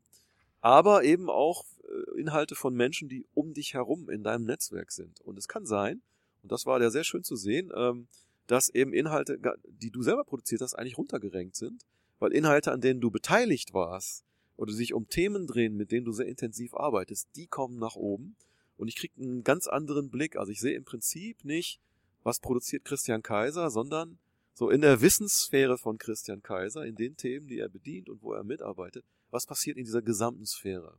aber 0.62 1.04
eben 1.04 1.30
auch 1.30 1.66
äh, 1.84 2.20
Inhalte 2.20 2.56
von 2.56 2.74
Menschen, 2.74 3.10
die 3.10 3.26
um 3.34 3.54
dich 3.54 3.74
herum 3.74 4.10
in 4.10 4.24
deinem 4.24 4.46
Netzwerk 4.46 4.92
sind. 4.92 5.20
Und 5.22 5.38
es 5.38 5.48
kann 5.48 5.66
sein, 5.66 6.02
und 6.42 6.52
das 6.52 6.66
war 6.66 6.82
ja 6.82 6.90
sehr 6.90 7.04
schön 7.04 7.24
zu 7.24 7.36
sehen, 7.36 7.72
ähm, 7.76 8.08
dass 8.48 8.70
eben 8.70 8.94
Inhalte, 8.94 9.40
die 9.68 9.92
du 9.92 10.04
selber 10.04 10.24
produziert 10.24 10.62
hast, 10.62 10.76
eigentlich 10.76 10.98
runtergerenkt 10.98 11.56
sind, 11.56 11.84
weil 12.20 12.32
Inhalte, 12.32 12.72
an 12.72 12.82
denen 12.82 13.02
du 13.02 13.12
beteiligt 13.12 13.74
warst, 13.74 14.26
oder 14.58 14.74
sich 14.74 14.94
um 14.94 15.10
Themen 15.10 15.48
drehen, 15.48 15.76
mit 15.76 15.92
denen 15.92 16.06
du 16.06 16.12
sehr 16.12 16.28
intensiv 16.28 16.74
arbeitest, 16.74 17.28
die 17.36 17.48
kommen 17.48 17.78
nach 17.78 17.96
oben 17.96 18.36
und 18.78 18.88
ich 18.88 18.96
kriege 18.96 19.22
einen 19.22 19.44
ganz 19.44 19.68
anderen 19.68 20.10
Blick. 20.10 20.38
Also 20.38 20.52
ich 20.52 20.60
sehe 20.60 20.76
im 20.76 20.86
Prinzip 20.86 21.44
nicht, 21.44 21.80
was 22.24 22.40
produziert 22.40 22.86
Christian 22.86 23.22
Kaiser, 23.22 23.70
sondern 23.70 24.18
so 24.54 24.70
in 24.70 24.82
der 24.82 25.02
Wissenssphäre 25.02 25.78
von 25.78 25.98
Christian 25.98 26.42
Kaiser, 26.42 26.86
in 26.86 26.96
den 26.96 27.18
Themen, 27.18 27.48
die 27.48 27.60
er 27.60 27.70
bedient 27.70 28.10
und 28.10 28.22
wo 28.24 28.34
er 28.34 28.44
mitarbeitet, 28.44 29.06
was 29.30 29.46
passiert 29.46 29.78
in 29.78 29.84
dieser 29.84 30.02
gesamten 30.02 30.46
Sphäre. 30.46 30.98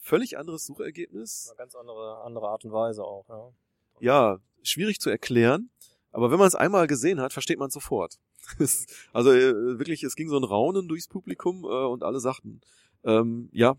Völlig 0.00 0.36
anderes 0.36 0.66
Suchergebnis. 0.66 1.48
Eine 1.48 1.56
ganz 1.56 1.74
andere, 1.74 2.22
andere 2.22 2.48
Art 2.48 2.64
und 2.64 2.72
Weise 2.72 3.02
auch, 3.02 3.26
ja. 3.28 3.52
Ja, 4.00 4.40
schwierig 4.62 5.00
zu 5.00 5.08
erklären, 5.08 5.70
aber 6.14 6.30
wenn 6.30 6.38
man 6.38 6.46
es 6.46 6.54
einmal 6.54 6.86
gesehen 6.86 7.20
hat, 7.20 7.32
versteht 7.32 7.58
man 7.58 7.70
sofort. 7.70 8.18
also 9.12 9.32
äh, 9.32 9.78
wirklich, 9.78 10.04
es 10.04 10.14
ging 10.14 10.28
so 10.28 10.36
ein 10.36 10.44
Raunen 10.44 10.86
durchs 10.86 11.08
Publikum 11.08 11.64
äh, 11.64 11.66
und 11.66 12.04
alle 12.04 12.20
sagten, 12.20 12.60
ähm, 13.02 13.48
ja, 13.52 13.76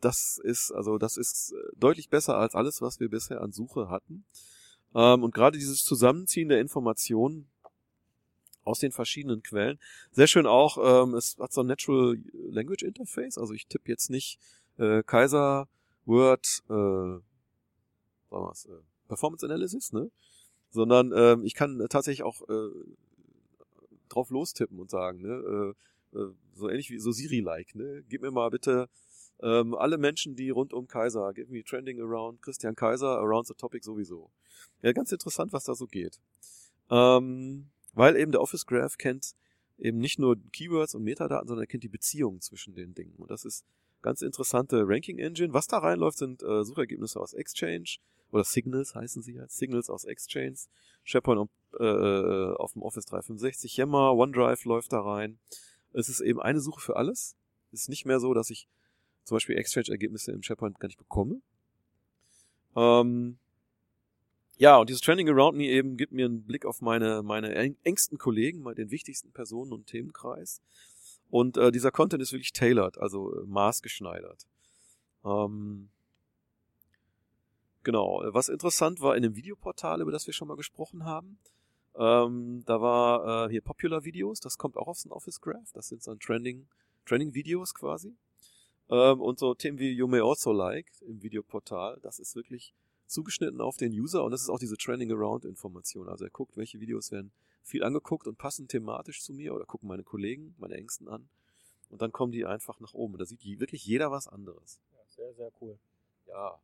das 0.00 0.40
ist, 0.42 0.72
also 0.72 0.98
das 0.98 1.16
ist 1.16 1.52
äh, 1.52 1.76
deutlich 1.76 2.08
besser 2.08 2.38
als 2.38 2.56
alles, 2.56 2.82
was 2.82 2.98
wir 2.98 3.08
bisher 3.08 3.40
an 3.40 3.52
Suche 3.52 3.88
hatten. 3.88 4.24
Ähm, 4.96 5.22
und 5.22 5.32
gerade 5.32 5.58
dieses 5.58 5.84
Zusammenziehen 5.84 6.48
der 6.48 6.60
Informationen 6.60 7.48
aus 8.64 8.80
den 8.80 8.90
verschiedenen 8.90 9.44
Quellen. 9.44 9.78
Sehr 10.10 10.26
schön 10.26 10.46
auch, 10.46 10.78
ähm, 10.82 11.14
es 11.14 11.36
hat 11.38 11.52
so 11.52 11.60
ein 11.60 11.68
Natural 11.68 12.18
Language 12.32 12.82
Interface, 12.82 13.38
also 13.38 13.54
ich 13.54 13.68
tippe 13.68 13.88
jetzt 13.88 14.10
nicht 14.10 14.40
äh, 14.78 15.04
Kaiser 15.04 15.68
Word 16.04 16.64
äh, 16.68 17.20
was, 18.30 18.64
äh, 18.64 18.72
Performance 19.06 19.46
Analysis, 19.46 19.92
ne? 19.92 20.10
Sondern 20.70 21.12
ähm, 21.14 21.44
ich 21.44 21.54
kann 21.54 21.84
tatsächlich 21.88 22.24
auch 22.24 22.42
äh, 22.48 22.70
drauf 24.08 24.30
lostippen 24.30 24.78
und 24.78 24.90
sagen, 24.90 25.22
ne? 25.22 25.74
Äh, 26.14 26.18
äh, 26.18 26.32
so 26.54 26.68
ähnlich 26.68 26.90
wie 26.90 26.98
so 26.98 27.12
Siri-like, 27.12 27.74
ne? 27.74 28.02
Gib 28.08 28.22
mir 28.22 28.30
mal 28.30 28.50
bitte 28.50 28.88
ähm, 29.40 29.74
alle 29.74 29.98
Menschen, 29.98 30.34
die 30.34 30.50
rund 30.50 30.72
um 30.72 30.86
Kaiser, 30.86 31.32
give 31.34 31.50
me 31.52 31.62
trending 31.62 32.00
around 32.00 32.40
Christian 32.42 32.74
Kaiser, 32.74 33.18
around 33.18 33.46
the 33.46 33.54
topic 33.54 33.84
sowieso. 33.84 34.30
Ja, 34.82 34.92
ganz 34.92 35.12
interessant, 35.12 35.52
was 35.52 35.64
da 35.64 35.74
so 35.74 35.86
geht. 35.86 36.18
Ähm, 36.90 37.70
weil 37.92 38.16
eben 38.16 38.32
der 38.32 38.40
Office 38.40 38.66
Graph 38.66 38.96
kennt 38.96 39.34
eben 39.78 39.98
nicht 39.98 40.18
nur 40.18 40.36
Keywords 40.52 40.94
und 40.94 41.02
Metadaten, 41.02 41.48
sondern 41.48 41.64
er 41.64 41.66
kennt 41.66 41.82
die 41.82 41.88
Beziehungen 41.88 42.40
zwischen 42.40 42.74
den 42.74 42.94
Dingen. 42.94 43.14
Und 43.16 43.30
das 43.30 43.44
ist 43.44 43.64
ganz 44.06 44.22
interessante 44.22 44.84
Ranking 44.86 45.18
Engine. 45.18 45.52
Was 45.52 45.66
da 45.66 45.78
reinläuft, 45.78 46.18
sind 46.18 46.40
äh, 46.40 46.62
Suchergebnisse 46.62 47.18
aus 47.18 47.34
Exchange 47.34 47.96
oder 48.30 48.44
Signals 48.44 48.94
heißen 48.94 49.20
sie 49.20 49.32
jetzt. 49.34 49.58
Signals 49.58 49.90
aus 49.90 50.04
Exchange, 50.04 50.54
SharePoint 51.02 51.50
äh, 51.80 52.52
auf 52.54 52.74
dem 52.74 52.82
Office 52.82 53.06
365, 53.06 53.76
Yammer, 53.76 54.14
OneDrive 54.14 54.64
läuft 54.64 54.92
da 54.92 55.00
rein. 55.00 55.40
Es 55.92 56.08
ist 56.08 56.20
eben 56.20 56.40
eine 56.40 56.60
Suche 56.60 56.80
für 56.80 56.94
alles. 56.94 57.34
Es 57.72 57.82
ist 57.82 57.88
nicht 57.88 58.06
mehr 58.06 58.20
so, 58.20 58.32
dass 58.32 58.48
ich 58.50 58.68
zum 59.24 59.34
Beispiel 59.34 59.58
Exchange-Ergebnisse 59.58 60.30
im 60.30 60.44
SharePoint 60.44 60.78
gar 60.78 60.86
nicht 60.86 60.98
bekomme. 60.98 61.40
Ähm, 62.76 63.38
ja, 64.56 64.76
und 64.76 64.88
dieses 64.88 65.02
Trending 65.02 65.28
Around 65.30 65.58
Me 65.58 65.64
eben 65.64 65.96
gibt 65.96 66.12
mir 66.12 66.26
einen 66.26 66.44
Blick 66.44 66.64
auf 66.64 66.80
meine, 66.80 67.24
meine 67.24 67.56
engsten 67.82 68.18
Kollegen, 68.18 68.64
den 68.76 68.92
wichtigsten 68.92 69.32
Personen 69.32 69.72
und 69.72 69.88
Themenkreis. 69.88 70.62
Und 71.30 71.56
äh, 71.56 71.72
dieser 71.72 71.90
Content 71.90 72.22
ist 72.22 72.32
wirklich 72.32 72.52
tailored, 72.52 72.98
also 72.98 73.34
äh, 73.34 73.46
maßgeschneidert. 73.46 74.46
Ähm, 75.24 75.88
genau, 77.82 78.22
was 78.26 78.48
interessant 78.48 79.00
war 79.00 79.16
in 79.16 79.22
dem 79.22 79.36
Videoportal, 79.36 80.00
über 80.00 80.12
das 80.12 80.26
wir 80.26 80.34
schon 80.34 80.48
mal 80.48 80.56
gesprochen 80.56 81.04
haben, 81.04 81.38
ähm, 81.98 82.62
da 82.66 82.80
war 82.80 83.46
äh, 83.46 83.50
hier 83.50 83.62
Popular 83.62 84.04
Videos, 84.04 84.40
das 84.40 84.58
kommt 84.58 84.76
auch 84.76 84.86
aus 84.86 85.02
dem 85.02 85.12
Office 85.12 85.40
Graph, 85.40 85.72
das 85.72 85.88
sind 85.88 86.06
dann 86.06 86.20
Trending, 86.20 86.68
Trending 87.06 87.34
Videos 87.34 87.74
quasi. 87.74 88.14
Ähm, 88.90 89.20
und 89.20 89.38
so 89.38 89.54
Themen 89.54 89.78
wie 89.78 89.92
You 89.92 90.06
May 90.06 90.20
Also 90.20 90.52
Like 90.52 90.86
im 91.00 91.22
Videoportal, 91.22 91.98
das 92.02 92.18
ist 92.18 92.36
wirklich 92.36 92.74
zugeschnitten 93.06 93.60
auf 93.60 93.76
den 93.76 93.92
User 93.92 94.24
und 94.24 94.30
das 94.30 94.42
ist 94.42 94.50
auch 94.50 94.58
diese 94.58 94.76
Trending 94.76 95.10
Around 95.10 95.44
Information. 95.44 96.08
Also 96.08 96.24
er 96.24 96.30
guckt, 96.30 96.56
welche 96.56 96.80
Videos 96.80 97.10
werden 97.12 97.32
viel 97.66 97.84
angeguckt 97.84 98.26
und 98.26 98.38
passen 98.38 98.68
thematisch 98.68 99.22
zu 99.22 99.32
mir 99.32 99.54
oder 99.54 99.64
gucken 99.64 99.88
meine 99.88 100.04
Kollegen, 100.04 100.54
meine 100.58 100.74
Ängsten 100.74 101.08
an 101.08 101.28
und 101.90 102.02
dann 102.02 102.12
kommen 102.12 102.32
die 102.32 102.44
einfach 102.44 102.80
nach 102.80 102.94
oben. 102.94 103.14
Und 103.14 103.20
da 103.20 103.26
sieht 103.26 103.44
wirklich 103.60 103.84
jeder 103.84 104.10
was 104.10 104.28
anderes. 104.28 104.80
Ja, 104.92 104.98
sehr, 105.08 105.34
sehr 105.34 105.50
cool. 105.60 105.78
Ja. 106.26 106.58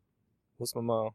Muss 0.59 0.75
man 0.75 0.85
mal 0.85 1.11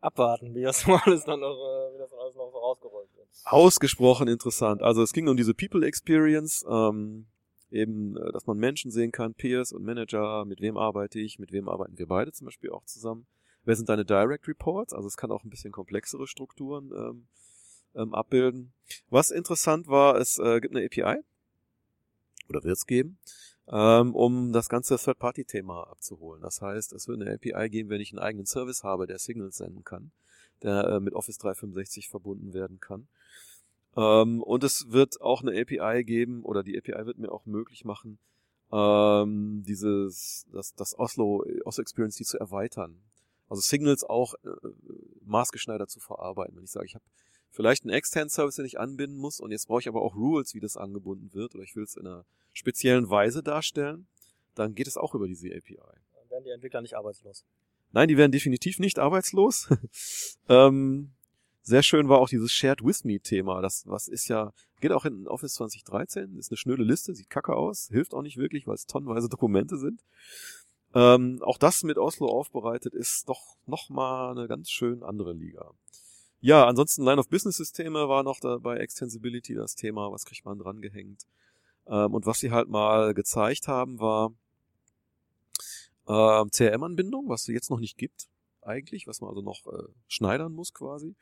abwarten, 0.00 0.54
wie 0.54 0.62
das 0.62 0.86
alles 1.04 1.24
dann 1.24 1.40
noch, 1.40 1.56
äh, 1.56 1.94
wie 1.94 1.98
das 1.98 2.12
alles 2.12 2.34
noch 2.36 2.50
so 2.50 2.58
rausgerollt 2.58 3.14
wird. 3.16 3.28
Ausgesprochen 3.44 4.28
interessant. 4.28 4.82
Also 4.82 5.02
es 5.02 5.12
ging 5.12 5.28
um 5.28 5.36
diese 5.36 5.54
People 5.54 5.86
Experience. 5.86 6.64
Ähm, 6.68 7.26
eben, 7.70 8.16
äh, 8.16 8.32
dass 8.32 8.46
man 8.46 8.56
Menschen 8.56 8.90
sehen 8.90 9.12
kann, 9.12 9.34
Peers 9.34 9.72
und 9.72 9.84
Manager, 9.84 10.44
mit 10.44 10.60
wem 10.60 10.76
arbeite 10.76 11.18
ich, 11.18 11.38
mit 11.38 11.52
wem 11.52 11.68
arbeiten 11.68 11.98
wir 11.98 12.06
beide 12.06 12.32
zum 12.32 12.46
Beispiel 12.46 12.70
auch 12.70 12.84
zusammen. 12.84 13.26
Wer 13.64 13.76
sind 13.76 13.88
deine 13.88 14.04
Direct 14.04 14.48
Reports? 14.48 14.94
Also 14.94 15.08
es 15.08 15.16
kann 15.16 15.30
auch 15.30 15.44
ein 15.44 15.50
bisschen 15.50 15.72
komplexere 15.72 16.26
Strukturen 16.26 16.90
ähm, 16.92 17.26
ähm, 17.94 18.14
abbilden. 18.14 18.72
Was 19.10 19.30
interessant 19.30 19.88
war, 19.88 20.16
es 20.16 20.38
äh, 20.38 20.60
gibt 20.60 20.74
eine 20.74 20.84
API, 20.84 21.22
oder 22.48 22.64
wird 22.64 22.76
es 22.76 22.86
geben, 22.86 23.18
ähm, 23.68 24.14
um 24.14 24.52
das 24.52 24.68
ganze 24.68 24.96
Third-Party-Thema 24.96 25.88
abzuholen. 25.88 26.42
Das 26.42 26.62
heißt, 26.62 26.92
es 26.92 27.08
wird 27.08 27.20
eine 27.20 27.32
API 27.34 27.68
geben, 27.68 27.90
wenn 27.90 28.00
ich 28.00 28.12
einen 28.12 28.20
eigenen 28.20 28.46
Service 28.46 28.84
habe, 28.84 29.06
der 29.06 29.18
Signals 29.18 29.58
senden 29.58 29.84
kann, 29.84 30.12
der 30.62 30.84
äh, 30.84 31.00
mit 31.00 31.14
Office 31.14 31.38
365 31.38 32.08
verbunden 32.08 32.54
werden 32.54 32.80
kann. 32.80 33.08
Ähm, 33.96 34.42
und 34.42 34.64
es 34.64 34.90
wird 34.90 35.20
auch 35.20 35.42
eine 35.42 35.58
API 35.60 36.04
geben, 36.04 36.44
oder 36.44 36.62
die 36.62 36.78
API 36.78 37.04
wird 37.06 37.18
mir 37.18 37.30
auch 37.30 37.46
möglich 37.46 37.84
machen, 37.84 38.18
ähm, 38.70 39.64
dieses, 39.66 40.46
das, 40.52 40.74
das 40.74 40.98
Oslo, 40.98 41.44
Oslo 41.64 41.82
Experience, 41.82 42.16
die 42.16 42.24
zu 42.24 42.38
erweitern. 42.38 43.00
Also 43.48 43.62
Signals 43.62 44.04
auch 44.04 44.34
äh, 44.44 44.48
maßgeschneidert 45.24 45.90
zu 45.90 46.00
verarbeiten. 46.00 46.56
Wenn 46.56 46.64
ich 46.64 46.70
sage, 46.70 46.86
ich 46.86 46.94
habe 46.94 47.04
vielleicht 47.50 47.84
einen 47.84 47.92
externen 47.92 48.30
Service, 48.30 48.56
den 48.56 48.64
ich 48.64 48.78
anbinden 48.78 49.18
muss, 49.18 49.40
und 49.40 49.50
jetzt 49.50 49.66
brauche 49.66 49.80
ich 49.80 49.88
aber 49.88 50.02
auch 50.02 50.14
Rules, 50.14 50.54
wie 50.54 50.60
das 50.60 50.76
angebunden 50.76 51.32
wird, 51.34 51.54
oder 51.54 51.64
ich 51.64 51.76
will 51.76 51.84
es 51.84 51.96
in 51.96 52.06
einer 52.06 52.24
speziellen 52.52 53.08
Weise 53.10 53.42
darstellen, 53.42 54.06
dann 54.54 54.74
geht 54.74 54.86
es 54.86 54.96
auch 54.96 55.14
über 55.14 55.26
diese 55.26 55.48
API. 55.48 55.76
Dann 55.76 56.30
werden 56.30 56.44
die 56.44 56.50
Entwickler 56.50 56.80
nicht 56.80 56.94
arbeitslos. 56.94 57.44
Nein, 57.92 58.08
die 58.08 58.16
werden 58.16 58.32
definitiv 58.32 58.78
nicht 58.78 58.98
arbeitslos. 58.98 59.68
ähm, 60.48 61.12
sehr 61.62 61.82
schön 61.82 62.08
war 62.08 62.18
auch 62.18 62.28
dieses 62.28 62.52
Shared 62.52 62.84
With 62.84 63.04
Me 63.04 63.20
Thema. 63.20 63.60
Das, 63.60 63.86
was 63.86 64.08
ist 64.08 64.28
ja, 64.28 64.52
geht 64.80 64.92
auch 64.92 65.04
in 65.04 65.26
Office 65.28 65.54
2013, 65.54 66.36
ist 66.38 66.50
eine 66.50 66.56
schnöde 66.56 66.82
Liste, 66.82 67.14
sieht 67.14 67.30
kacke 67.30 67.54
aus, 67.54 67.88
hilft 67.90 68.14
auch 68.14 68.22
nicht 68.22 68.36
wirklich, 68.36 68.66
weil 68.66 68.74
es 68.74 68.86
tonnenweise 68.86 69.28
Dokumente 69.28 69.76
sind. 69.76 70.02
Ähm, 70.94 71.40
auch 71.42 71.58
das 71.58 71.82
mit 71.82 71.98
Oslo 71.98 72.28
aufbereitet 72.28 72.94
ist 72.94 73.28
doch 73.28 73.56
nochmal 73.66 74.36
eine 74.36 74.48
ganz 74.48 74.70
schön 74.70 75.02
andere 75.02 75.34
Liga. 75.34 75.72
Ja, 76.40 76.66
ansonsten 76.66 77.04
Line 77.04 77.18
of 77.18 77.28
Business 77.28 77.56
Systeme 77.56 78.08
war 78.08 78.22
noch 78.22 78.38
da 78.38 78.58
bei 78.58 78.76
Extensibility 78.76 79.54
das 79.54 79.74
Thema, 79.74 80.12
was 80.12 80.24
kriegt 80.24 80.44
man 80.44 80.58
dran 80.58 80.80
gehängt. 80.80 81.26
Ähm, 81.86 82.14
und 82.14 82.26
was 82.26 82.38
sie 82.38 82.52
halt 82.52 82.68
mal 82.68 83.12
gezeigt 83.12 83.66
haben, 83.66 83.98
war 83.98 84.32
äh, 86.06 86.44
CRM-Anbindung, 86.50 87.28
was 87.28 87.42
es 87.42 87.48
jetzt 87.48 87.70
noch 87.70 87.80
nicht 87.80 87.96
gibt 87.98 88.28
eigentlich, 88.62 89.06
was 89.06 89.20
man 89.20 89.30
also 89.30 89.42
noch 89.42 89.66
äh, 89.66 89.88
schneidern 90.06 90.52
muss 90.52 90.72
quasi. 90.72 91.16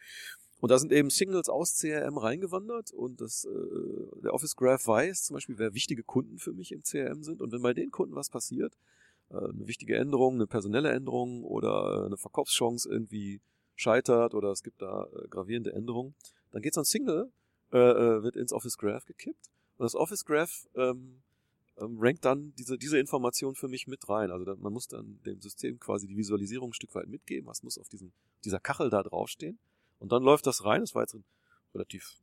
Und 0.59 0.71
da 0.71 0.79
sind 0.79 0.93
eben 0.93 1.11
Signals 1.11 1.49
aus 1.49 1.77
CRM 1.77 2.19
reingewandert 2.19 2.91
und 2.91 3.21
das, 3.21 3.45
äh, 3.45 4.21
der 4.23 4.35
Office 4.35 4.57
Graph 4.57 4.87
weiß 4.87 5.25
zum 5.25 5.35
Beispiel, 5.35 5.59
wer 5.59 5.75
wichtige 5.75 6.03
Kunden 6.03 6.39
für 6.39 6.53
mich 6.53 6.73
im 6.73 6.83
CRM 6.83 7.23
sind. 7.23 7.41
Und 7.41 7.53
wenn 7.53 7.63
bei 7.63 7.75
den 7.75 7.91
Kunden 7.91 8.15
was 8.15 8.31
passiert, 8.31 8.75
äh, 9.31 9.37
eine 9.37 9.67
wichtige 9.67 9.97
Änderung, 9.97 10.35
eine 10.35 10.47
personelle 10.47 10.91
Änderung 10.91 11.45
oder 11.45 12.03
äh, 12.03 12.07
eine 12.07 12.17
Verkaufschance 12.17 12.89
irgendwie 12.89 13.41
scheitert 13.77 14.35
oder 14.35 14.51
es 14.51 14.63
gibt 14.63 14.83
da 14.83 15.05
äh, 15.05 15.29
gravierende 15.29 15.73
Änderungen, 15.73 16.15
dann 16.51 16.63
geht 16.63 16.75
so 16.75 16.81
ein 16.81 16.85
Signal, 16.85 17.31
äh, 17.73 17.79
äh, 17.79 18.23
wird 18.23 18.37
ins 18.37 18.53
Office 18.53 18.79
Graph 18.79 19.05
gekippt. 19.05 19.51
Und 19.77 19.85
das 19.85 19.95
Office 19.95 20.25
Graph 20.25 20.67
ähm, 20.75 21.23
ähm, 21.79 21.99
rankt 22.01 22.25
dann 22.25 22.55
diese, 22.57 22.79
diese 22.79 22.99
Information 22.99 23.55
für 23.55 23.69
mich 23.69 23.87
mit 23.87 24.09
rein. 24.09 24.31
Also 24.31 24.57
man 24.57 24.73
muss 24.73 24.89
dann 24.89 25.21
dem 25.25 25.41
System 25.41 25.79
quasi 25.79 26.07
die 26.07 26.17
Visualisierung 26.17 26.71
ein 26.71 26.75
Stück 26.75 26.95
weit 26.95 27.09
mitgeben, 27.09 27.47
was 27.47 27.63
muss 27.63 27.79
auf 27.79 27.89
diesem, 27.89 28.13
dieser 28.45 28.61
Kachel 28.61 28.89
da 28.89 29.03
draufstehen. 29.03 29.59
Und 29.99 30.13
dann 30.13 30.23
läuft 30.23 30.47
das 30.47 30.65
rein. 30.65 30.81
Das 30.81 30.95
war 30.95 31.03
jetzt 31.03 31.15
ein 31.15 31.25
relativ 31.75 32.17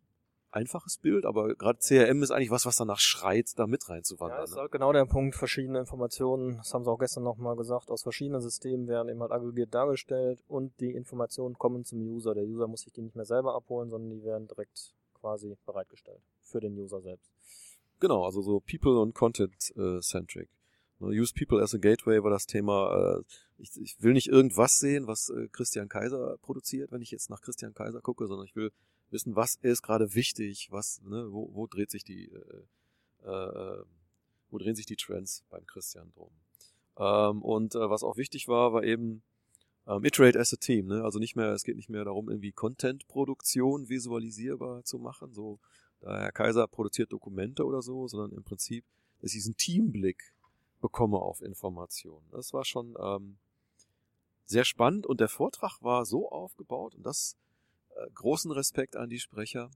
einfaches 0.53 0.97
Bild, 0.97 1.25
aber 1.25 1.55
gerade 1.55 1.79
CRM 1.79 2.23
ist 2.23 2.31
eigentlich 2.31 2.51
was, 2.51 2.65
was 2.65 2.75
danach 2.75 2.99
schreit, 2.99 3.51
da 3.57 3.67
mit 3.67 3.89
reinzuwandern. 3.89 4.37
Ja, 4.37 4.41
das 4.41 4.51
ist 4.51 4.55
ne? 4.55 4.61
halt 4.61 4.71
genau 4.71 4.93
der 4.93 5.05
Punkt, 5.05 5.35
verschiedene 5.35 5.79
Informationen, 5.79 6.57
das 6.57 6.73
haben 6.73 6.83
sie 6.83 6.91
auch 6.91 6.99
gestern 6.99 7.23
nochmal 7.23 7.55
gesagt, 7.55 7.89
aus 7.89 8.03
verschiedenen 8.03 8.41
Systemen 8.41 8.87
werden 8.87 9.09
eben 9.09 9.21
halt 9.21 9.31
aggregiert 9.31 9.73
dargestellt 9.73 10.43
und 10.47 10.79
die 10.79 10.91
Informationen 10.91 11.55
kommen 11.55 11.85
zum 11.85 11.99
User. 12.01 12.33
Der 12.33 12.43
User 12.43 12.67
muss 12.67 12.81
sich 12.81 12.93
die 12.93 13.01
nicht 13.01 13.15
mehr 13.15 13.25
selber 13.25 13.55
abholen, 13.55 13.89
sondern 13.89 14.11
die 14.11 14.23
werden 14.23 14.47
direkt 14.47 14.93
quasi 15.13 15.57
bereitgestellt 15.65 16.21
für 16.41 16.59
den 16.59 16.77
User 16.77 17.01
selbst. 17.01 17.31
Genau, 17.99 18.25
also 18.25 18.41
so 18.41 18.59
People 18.59 18.99
und 18.99 19.15
Content 19.15 19.73
äh. 19.75 19.99
Ne, 20.99 21.07
use 21.07 21.33
People 21.33 21.61
as 21.61 21.73
a 21.73 21.77
Gateway 21.77 22.21
war 22.23 22.29
das 22.29 22.45
Thema. 22.45 23.17
Äh, 23.17 23.23
ich, 23.57 23.71
ich 23.81 23.95
will 24.01 24.13
nicht 24.13 24.27
irgendwas 24.27 24.77
sehen, 24.79 25.07
was 25.07 25.29
äh, 25.29 25.47
Christian 25.47 25.89
Kaiser 25.89 26.37
produziert, 26.41 26.91
wenn 26.91 27.01
ich 27.01 27.11
jetzt 27.11 27.29
nach 27.29 27.41
Christian 27.41 27.73
Kaiser 27.73 28.01
gucke, 28.01 28.27
sondern 28.27 28.45
ich 28.45 28.55
will 28.55 28.71
wissen, 29.13 29.35
was 29.35 29.55
ist 29.55 29.81
gerade 29.81 30.13
wichtig, 30.13 30.69
was, 30.71 31.01
ne, 31.03 31.31
wo, 31.31 31.49
wo 31.53 31.67
dreht 31.67 31.91
sich 31.91 32.03
die, 32.03 32.29
äh, 32.31 33.27
äh, 33.27 33.83
wo 34.49 34.57
drehen 34.57 34.75
sich 34.75 34.85
die 34.85 34.97
Trends 34.97 35.43
beim 35.49 35.65
Christian 35.65 36.11
drum. 36.11 36.31
Ähm, 36.97 37.41
und 37.41 37.75
äh, 37.75 37.89
was 37.89 38.03
auch 38.03 38.17
wichtig 38.17 38.47
war, 38.47 38.73
war 38.73 38.83
eben 38.83 39.23
ähm, 39.87 40.03
iterate 40.03 40.39
as 40.39 40.53
a 40.53 40.57
team, 40.57 40.87
ne? 40.87 41.03
Also 41.03 41.19
nicht 41.19 41.35
mehr, 41.35 41.51
es 41.53 41.63
geht 41.63 41.75
nicht 41.75 41.89
mehr 41.89 42.05
darum, 42.05 42.29
irgendwie 42.29 42.51
Content-Produktion 42.51 43.89
visualisierbar 43.89 44.83
zu 44.83 44.99
machen, 44.99 45.33
so 45.33 45.59
Herr 46.01 46.33
Kaiser 46.33 46.67
produziert 46.67 47.13
Dokumente 47.13 47.65
oder 47.65 47.81
so, 47.81 48.07
sondern 48.09 48.33
im 48.33 48.43
Prinzip, 48.43 48.83
dass 49.21 49.31
ich 49.31 49.37
diesen 49.37 49.55
Teamblick 49.55 50.33
bekomme 50.81 51.17
auf 51.17 51.41
Informationen. 51.41 52.27
Das 52.31 52.51
war 52.53 52.65
schon 52.65 52.95
ähm, 52.99 53.37
sehr 54.45 54.65
spannend 54.65 55.05
und 55.05 55.21
der 55.21 55.29
Vortrag 55.29 55.81
war 55.81 56.05
so 56.05 56.29
aufgebaut 56.29 56.95
und 56.95 57.05
das 57.05 57.37
großen 58.13 58.51
Respekt 58.51 58.95
an 58.95 59.09
die 59.09 59.19
Sprecher. 59.19 59.69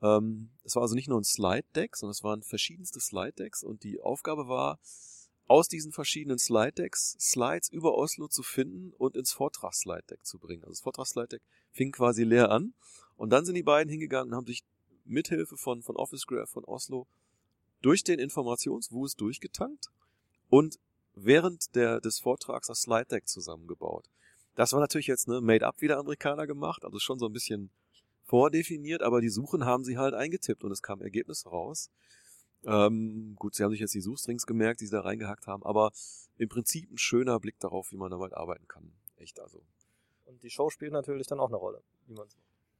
Ähm, 0.00 0.50
es 0.64 0.74
war 0.74 0.82
also 0.82 0.94
nicht 0.94 1.08
nur 1.08 1.20
ein 1.20 1.24
Slide-Deck, 1.24 1.96
sondern 1.96 2.12
es 2.12 2.22
waren 2.22 2.42
verschiedenste 2.42 3.00
Slide-Decks 3.00 3.62
und 3.62 3.84
die 3.84 4.00
Aufgabe 4.00 4.48
war, 4.48 4.78
aus 5.46 5.68
diesen 5.68 5.92
verschiedenen 5.92 6.38
Slide-Decks 6.38 7.16
Slides 7.20 7.68
über 7.68 7.94
Oslo 7.94 8.28
zu 8.28 8.42
finden 8.42 8.92
und 8.96 9.16
ins 9.16 9.32
Vortrags-Slide-Deck 9.32 10.24
zu 10.24 10.38
bringen. 10.38 10.62
Also 10.62 10.72
das 10.72 10.80
Vortrags-Slide-Deck 10.80 11.42
fing 11.72 11.92
quasi 11.92 12.24
leer 12.24 12.50
an 12.50 12.74
und 13.16 13.30
dann 13.30 13.44
sind 13.44 13.54
die 13.54 13.62
beiden 13.62 13.90
hingegangen 13.90 14.32
und 14.32 14.36
haben 14.36 14.46
sich 14.46 14.64
mithilfe 15.04 15.56
von, 15.56 15.82
von 15.82 15.96
Office 15.96 16.26
Graph 16.26 16.50
von 16.50 16.64
Oslo 16.64 17.06
durch 17.82 18.04
den 18.04 18.18
Informationswust 18.18 19.20
durchgetankt 19.20 19.88
und 20.48 20.78
während 21.14 21.74
der, 21.74 22.00
des 22.00 22.20
Vortrags 22.20 22.68
das 22.68 22.82
Slide 22.82 23.06
Deck 23.06 23.28
zusammengebaut. 23.28 24.08
Das 24.54 24.72
war 24.72 24.80
natürlich 24.80 25.06
jetzt 25.06 25.28
ne, 25.28 25.40
made 25.40 25.66
up 25.66 25.80
wieder 25.80 25.98
Amerikaner 25.98 26.46
gemacht, 26.46 26.84
also 26.84 26.98
schon 26.98 27.18
so 27.18 27.26
ein 27.26 27.32
bisschen 27.32 27.70
vordefiniert, 28.24 29.02
aber 29.02 29.20
die 29.20 29.28
Suchen 29.28 29.64
haben 29.64 29.84
sie 29.84 29.98
halt 29.98 30.14
eingetippt 30.14 30.64
und 30.64 30.72
es 30.72 30.82
kam 30.82 31.00
Ergebnis 31.00 31.46
raus. 31.46 31.90
Ähm, 32.64 33.34
gut, 33.38 33.54
sie 33.54 33.64
haben 33.64 33.72
sich 33.72 33.80
jetzt 33.80 33.94
die 33.94 34.00
Suchstrings 34.00 34.46
gemerkt, 34.46 34.80
die 34.80 34.86
sie 34.86 34.92
da 34.92 35.00
reingehackt 35.00 35.46
haben, 35.46 35.64
aber 35.64 35.90
im 36.38 36.48
Prinzip 36.48 36.90
ein 36.90 36.98
schöner 36.98 37.40
Blick 37.40 37.58
darauf, 37.58 37.90
wie 37.90 37.96
man 37.96 38.10
damit 38.10 38.34
arbeiten 38.34 38.68
kann. 38.68 38.92
Echt 39.16 39.40
also. 39.40 39.62
Und 40.24 40.42
die 40.42 40.50
Show 40.50 40.70
spielt 40.70 40.92
natürlich 40.92 41.26
dann 41.26 41.40
auch 41.40 41.48
eine 41.48 41.56
Rolle, 41.56 41.82
wie 42.06 42.14
man 42.14 42.28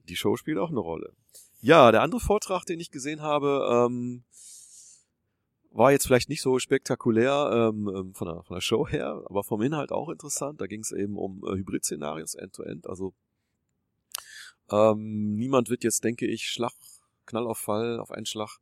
Die 0.05 0.17
Show 0.17 0.37
spielt 0.37 0.59
auch 0.59 0.71
eine 0.71 0.81
Rolle. 0.81 1.13
Ja, 1.61 1.91
der 1.93 2.03
andere 2.03 2.21
Vortrag, 2.21 2.65
den 2.65 2.81
ich 2.81 2.91
gesehen 2.91 3.23
habe, 3.23 3.87
ähm, 3.87 4.25
war 5.75 5.93
jetzt 5.93 6.07
vielleicht 6.07 6.29
nicht 6.29 6.43
so 6.43 6.59
spektakulär 6.59 7.71
ähm, 7.73 7.89
ähm, 7.89 8.15
von, 8.15 8.29
der, 8.29 8.43
von 8.43 8.57
der 8.57 8.61
Show 8.61 8.87
her, 8.89 9.23
aber 9.27 9.43
vom 9.43 9.63
Inhalt 9.63 9.93
auch 9.93 10.09
interessant. 10.09 10.61
Da 10.61 10.67
ging 10.67 10.81
es 10.81 10.93
eben 10.93 11.17
um 11.17 11.43
äh, 11.47 11.57
Hybrid-Szenarios, 11.57 12.35
End-to-End. 12.35 12.87
Also 12.87 13.15
ähm, 14.71 15.35
niemand 15.35 15.71
wird 15.71 15.85
jetzt, 15.85 16.05
denke 16.05 16.27
ich, 16.27 16.49
Schlag, 16.49 16.73
Knall 17.27 17.47
auf 17.47 17.59
Fall, 17.59 18.01
auf 18.01 18.11
einen 18.11 18.27
Schlag 18.27 18.59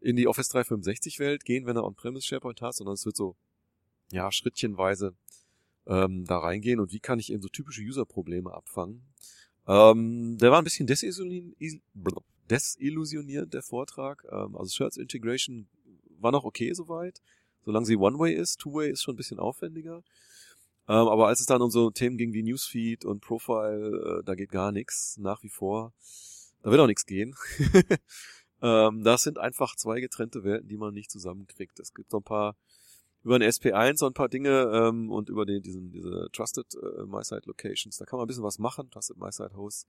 in 0.00 0.16
die 0.16 0.26
Office 0.26 0.48
365 0.48 1.20
Welt 1.20 1.44
gehen, 1.44 1.66
wenn 1.66 1.76
er 1.76 1.84
On-Premise 1.84 2.26
SharePoint 2.26 2.60
hat, 2.60 2.74
sondern 2.74 2.94
es 2.94 3.06
wird 3.06 3.16
so, 3.16 3.36
ja, 4.10 4.32
schrittchenweise 4.32 5.14
ähm, 5.86 6.24
da 6.24 6.38
reingehen 6.38 6.80
und 6.80 6.92
wie 6.92 7.00
kann 7.00 7.18
ich 7.18 7.32
eben 7.32 7.42
so 7.42 7.48
typische 7.48 7.82
User-Probleme 7.82 8.52
abfangen. 8.52 9.02
Ähm, 9.66 10.38
der 10.38 10.50
war 10.50 10.58
ein 10.58 10.64
bisschen 10.64 10.88
desillusionierend, 10.88 13.54
der 13.54 13.62
Vortrag. 13.62 14.24
Ähm, 14.30 14.56
also 14.56 14.72
Shirts 14.72 14.96
Integration 14.96 15.68
war 16.22 16.32
noch 16.32 16.44
okay 16.44 16.72
soweit. 16.72 17.20
Solange 17.64 17.86
sie 17.86 17.96
One-Way 17.96 18.34
ist, 18.34 18.58
Two-Way 18.58 18.90
ist 18.90 19.02
schon 19.02 19.14
ein 19.14 19.16
bisschen 19.16 19.38
aufwendiger. 19.38 20.02
Ähm, 20.88 21.08
aber 21.08 21.28
als 21.28 21.40
es 21.40 21.46
dann 21.46 21.62
um 21.62 21.70
so 21.70 21.90
Themen 21.90 22.16
ging 22.16 22.32
wie 22.32 22.42
Newsfeed 22.42 23.04
und 23.04 23.20
Profile, 23.20 24.20
äh, 24.20 24.24
da 24.24 24.34
geht 24.34 24.50
gar 24.50 24.72
nichts 24.72 25.16
nach 25.18 25.42
wie 25.42 25.48
vor. 25.48 25.92
Da 26.62 26.70
wird 26.70 26.80
auch 26.80 26.86
nichts 26.86 27.06
gehen. 27.06 27.36
ähm, 28.62 29.04
das 29.04 29.22
sind 29.22 29.38
einfach 29.38 29.76
zwei 29.76 30.00
getrennte 30.00 30.42
Welten, 30.42 30.68
die 30.68 30.76
man 30.76 30.92
nicht 30.92 31.10
zusammenkriegt. 31.10 31.78
Es 31.78 31.94
gibt 31.94 32.10
so 32.10 32.18
ein 32.18 32.24
paar 32.24 32.56
über 33.24 33.38
den 33.38 33.48
SP1 33.48 33.98
so 33.98 34.06
ein 34.06 34.14
paar 34.14 34.28
Dinge 34.28 34.70
ähm, 34.74 35.10
und 35.10 35.28
über 35.28 35.46
den, 35.46 35.62
diesen, 35.62 35.92
diese 35.92 36.28
Trusted 36.32 36.66
äh, 36.74 37.04
MySite 37.04 37.42
Locations. 37.46 37.96
Da 37.96 38.04
kann 38.04 38.18
man 38.18 38.24
ein 38.24 38.28
bisschen 38.28 38.42
was 38.42 38.58
machen, 38.58 38.90
Trusted 38.90 39.16
MySite 39.16 39.56
Hosts. 39.56 39.86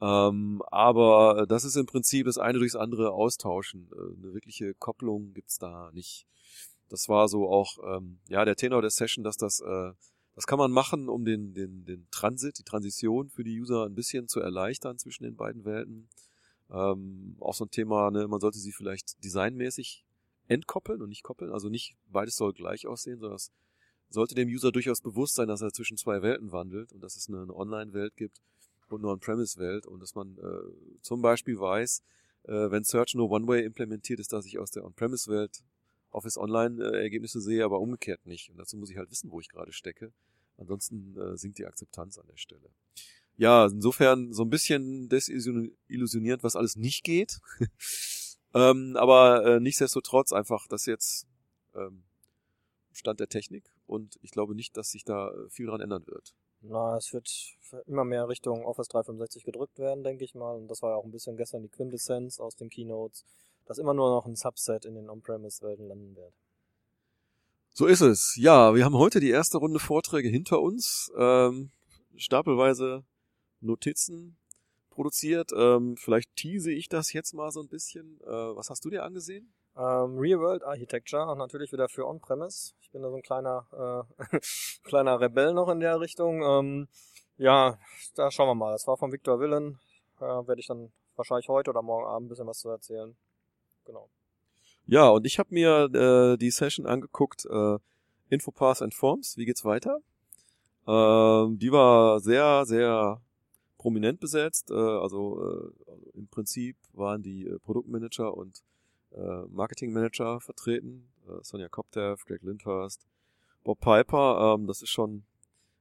Ähm, 0.00 0.62
aber 0.70 1.46
das 1.48 1.64
ist 1.64 1.76
im 1.76 1.86
Prinzip 1.86 2.26
das 2.26 2.38
eine 2.38 2.58
durchs 2.58 2.76
andere 2.76 3.12
austauschen. 3.12 3.90
Äh, 3.92 4.16
eine 4.16 4.34
wirkliche 4.34 4.74
Kopplung 4.74 5.32
gibt's 5.34 5.58
da 5.58 5.90
nicht. 5.92 6.26
Das 6.88 7.08
war 7.08 7.28
so 7.28 7.48
auch 7.48 7.78
ähm, 7.84 8.20
ja 8.28 8.44
der 8.44 8.56
Tenor 8.56 8.80
der 8.80 8.90
Session, 8.90 9.24
dass 9.24 9.36
das 9.36 9.60
äh, 9.60 9.92
das 10.34 10.46
kann 10.46 10.58
man 10.58 10.70
machen, 10.70 11.08
um 11.08 11.24
den 11.24 11.52
den 11.52 11.84
den 11.84 12.06
Transit, 12.10 12.58
die 12.58 12.62
Transition 12.62 13.28
für 13.28 13.42
die 13.42 13.60
User 13.60 13.86
ein 13.86 13.94
bisschen 13.94 14.28
zu 14.28 14.40
erleichtern 14.40 14.98
zwischen 14.98 15.24
den 15.24 15.36
beiden 15.36 15.64
Welten. 15.64 16.08
Ähm, 16.70 17.36
auch 17.40 17.54
so 17.54 17.64
ein 17.64 17.70
Thema, 17.70 18.10
ne, 18.10 18.28
man 18.28 18.40
sollte 18.40 18.58
sie 18.58 18.72
vielleicht 18.72 19.22
designmäßig 19.24 20.04
entkoppeln 20.46 21.02
und 21.02 21.08
nicht 21.08 21.24
koppeln, 21.24 21.52
also 21.52 21.68
nicht 21.68 21.96
beides 22.06 22.36
soll 22.36 22.52
gleich 22.52 22.86
aussehen, 22.86 23.18
sondern 23.18 23.36
es 23.36 23.50
sollte 24.10 24.34
dem 24.34 24.48
User 24.48 24.70
durchaus 24.70 25.00
bewusst 25.00 25.34
sein, 25.34 25.48
dass 25.48 25.60
er 25.60 25.72
zwischen 25.72 25.96
zwei 25.96 26.22
Welten 26.22 26.52
wandelt 26.52 26.92
und 26.92 27.00
dass 27.00 27.16
es 27.16 27.28
eine, 27.28 27.42
eine 27.42 27.54
Online-Welt 27.54 28.16
gibt 28.16 28.40
und 28.92 29.00
eine 29.00 29.12
On-Premise-Welt 29.12 29.86
und 29.86 30.00
dass 30.00 30.14
man 30.14 30.36
äh, 30.38 31.00
zum 31.02 31.22
Beispiel 31.22 31.58
weiß, 31.58 32.02
äh, 32.44 32.70
wenn 32.70 32.84
Search 32.84 33.14
nur 33.14 33.30
One-Way 33.30 33.64
implementiert 33.64 34.20
ist, 34.20 34.32
dass 34.32 34.46
ich 34.46 34.58
aus 34.58 34.70
der 34.70 34.84
On-Premise-Welt 34.84 35.62
Office 36.10 36.38
Online-Ergebnisse 36.38 37.40
sehe, 37.40 37.64
aber 37.64 37.80
umgekehrt 37.80 38.24
nicht. 38.26 38.50
Und 38.50 38.58
dazu 38.58 38.76
muss 38.76 38.90
ich 38.90 38.96
halt 38.96 39.10
wissen, 39.10 39.30
wo 39.30 39.40
ich 39.40 39.48
gerade 39.48 39.72
stecke. 39.72 40.12
Ansonsten 40.56 41.16
äh, 41.16 41.36
sinkt 41.36 41.58
die 41.58 41.66
Akzeptanz 41.66 42.18
an 42.18 42.26
der 42.26 42.36
Stelle. 42.36 42.70
Ja, 43.36 43.66
insofern 43.66 44.32
so 44.32 44.42
ein 44.42 44.50
bisschen 44.50 45.08
desillusioniert, 45.08 46.42
was 46.42 46.56
alles 46.56 46.76
nicht 46.76 47.04
geht. 47.04 47.38
ähm, 48.54 48.96
aber 48.96 49.44
äh, 49.44 49.60
nichtsdestotrotz 49.60 50.32
einfach 50.32 50.66
das 50.66 50.86
jetzt 50.86 51.26
ähm, 51.74 52.02
Stand 52.92 53.20
der 53.20 53.28
Technik 53.28 53.70
und 53.86 54.18
ich 54.22 54.32
glaube 54.32 54.56
nicht, 54.56 54.76
dass 54.76 54.90
sich 54.90 55.04
da 55.04 55.30
äh, 55.30 55.48
viel 55.50 55.66
dran 55.66 55.80
ändern 55.80 56.06
wird. 56.06 56.34
Na, 56.60 56.96
es 56.96 57.12
wird 57.12 57.30
immer 57.86 58.04
mehr 58.04 58.28
Richtung 58.28 58.64
Office 58.64 58.88
365 58.88 59.44
gedrückt 59.44 59.78
werden, 59.78 60.02
denke 60.02 60.24
ich 60.24 60.34
mal. 60.34 60.56
Und 60.56 60.68
das 60.68 60.82
war 60.82 60.90
ja 60.90 60.96
auch 60.96 61.04
ein 61.04 61.12
bisschen 61.12 61.36
gestern 61.36 61.62
die 61.62 61.68
Quintessenz 61.68 62.40
aus 62.40 62.56
den 62.56 62.68
Keynotes, 62.68 63.24
dass 63.66 63.78
immer 63.78 63.94
nur 63.94 64.10
noch 64.10 64.26
ein 64.26 64.36
Subset 64.36 64.84
in 64.84 64.94
den 64.94 65.08
On-Premise-Welten 65.08 65.86
landen 65.86 66.16
wird. 66.16 66.32
So 67.72 67.86
ist 67.86 68.00
es. 68.00 68.34
Ja, 68.36 68.74
wir 68.74 68.84
haben 68.84 68.96
heute 68.96 69.20
die 69.20 69.30
erste 69.30 69.58
Runde 69.58 69.78
Vorträge 69.78 70.28
hinter 70.28 70.60
uns. 70.60 71.12
Ähm, 71.16 71.70
stapelweise 72.16 73.04
Notizen 73.60 74.36
produziert. 74.90 75.52
Ähm, 75.56 75.96
vielleicht 75.96 76.34
tease 76.34 76.72
ich 76.72 76.88
das 76.88 77.12
jetzt 77.12 77.34
mal 77.34 77.52
so 77.52 77.60
ein 77.60 77.68
bisschen. 77.68 78.20
Äh, 78.22 78.26
was 78.56 78.68
hast 78.68 78.84
du 78.84 78.90
dir 78.90 79.04
angesehen? 79.04 79.52
Ähm, 79.76 80.18
Real 80.18 80.40
World 80.40 80.64
Architecture 80.64 81.36
natürlich 81.36 81.72
wieder 81.72 81.88
für 81.88 82.06
On-Premise. 82.06 82.74
Ich 82.80 82.90
bin 82.90 83.02
da 83.02 83.10
so 83.10 83.16
ein 83.16 83.22
kleiner, 83.22 84.06
äh, 84.32 84.38
kleiner 84.84 85.20
Rebell 85.20 85.52
noch 85.54 85.68
in 85.68 85.80
der 85.80 86.00
Richtung. 86.00 86.42
Ähm, 86.42 86.88
ja, 87.36 87.78
da 88.14 88.30
schauen 88.30 88.48
wir 88.48 88.54
mal. 88.54 88.72
Das 88.72 88.86
war 88.86 88.96
von 88.96 89.12
Victor 89.12 89.38
Willen. 89.40 89.78
Äh, 90.20 90.24
Werde 90.24 90.60
ich 90.60 90.66
dann 90.66 90.90
wahrscheinlich 91.16 91.48
heute 91.48 91.70
oder 91.70 91.82
morgen 91.82 92.06
Abend 92.06 92.26
ein 92.26 92.28
bisschen 92.28 92.46
was 92.46 92.58
zu 92.58 92.68
erzählen. 92.68 93.16
Genau. 93.84 94.08
Ja, 94.86 95.08
und 95.08 95.26
ich 95.26 95.38
habe 95.38 95.52
mir 95.52 95.90
äh, 95.92 96.36
die 96.38 96.50
Session 96.50 96.86
angeguckt, 96.86 97.44
äh, 97.44 97.78
Infopath 98.30 98.82
and 98.82 98.94
Forms, 98.94 99.36
wie 99.36 99.44
geht's 99.44 99.64
weiter? 99.64 100.00
Ähm, 100.86 101.58
die 101.58 101.70
war 101.70 102.20
sehr, 102.20 102.64
sehr 102.64 103.20
prominent 103.76 104.20
besetzt. 104.20 104.70
Äh, 104.70 104.74
also, 104.74 105.72
äh, 105.86 106.18
im 106.18 106.28
Prinzip 106.28 106.76
waren 106.92 107.22
die 107.22 107.46
äh, 107.46 107.58
Produktmanager 107.58 108.34
und 108.34 108.62
äh, 109.16 109.42
Marketingmanager 109.48 110.40
vertreten. 110.40 111.08
Äh, 111.28 111.42
Sonja 111.42 111.68
Koptev, 111.68 112.24
Greg 112.26 112.42
Lindhurst, 112.42 113.06
Bob 113.64 113.80
Piper. 113.80 114.54
Ähm, 114.54 114.66
das 114.66 114.82
ist 114.82 114.90
schon 114.90 115.24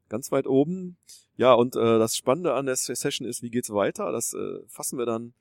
ganz 0.09 0.31
weit 0.31 0.47
oben. 0.47 0.97
Ja, 1.35 1.53
und 1.53 1.75
äh, 1.75 1.99
das 1.99 2.15
Spannende 2.15 2.53
an 2.53 2.65
der 2.65 2.75
Session 2.75 3.27
ist, 3.27 3.41
wie 3.41 3.49
geht's 3.49 3.69
weiter? 3.69 4.11
Das 4.11 4.33
äh, 4.33 4.59
fassen 4.67 4.97
wir 4.97 5.05
dann 5.05 5.33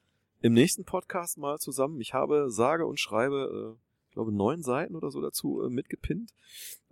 im 0.43 0.53
nächsten 0.53 0.85
Podcast 0.85 1.39
mal 1.39 1.59
zusammen. 1.59 2.01
Ich 2.01 2.15
habe 2.15 2.51
sage 2.51 2.87
und 2.87 3.01
schreibe, 3.01 3.77
äh, 3.77 3.81
ich 4.09 4.15
glaube, 4.15 4.33
neun 4.33 4.63
Seiten 4.63 4.95
oder 4.95 5.11
so 5.11 5.21
dazu 5.21 5.63
äh, 5.63 5.69
mitgepinnt. 5.69 6.33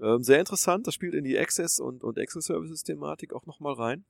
Ähm, 0.00 0.22
sehr 0.22 0.40
interessant. 0.40 0.86
Das 0.86 0.94
spielt 0.94 1.14
in 1.14 1.24
die 1.24 1.38
Access 1.38 1.78
und, 1.78 2.04
und 2.04 2.18
Access 2.18 2.46
Services 2.46 2.82
Thematik 2.82 3.32
auch 3.32 3.46
nochmal 3.46 3.74
rein. 3.74 4.04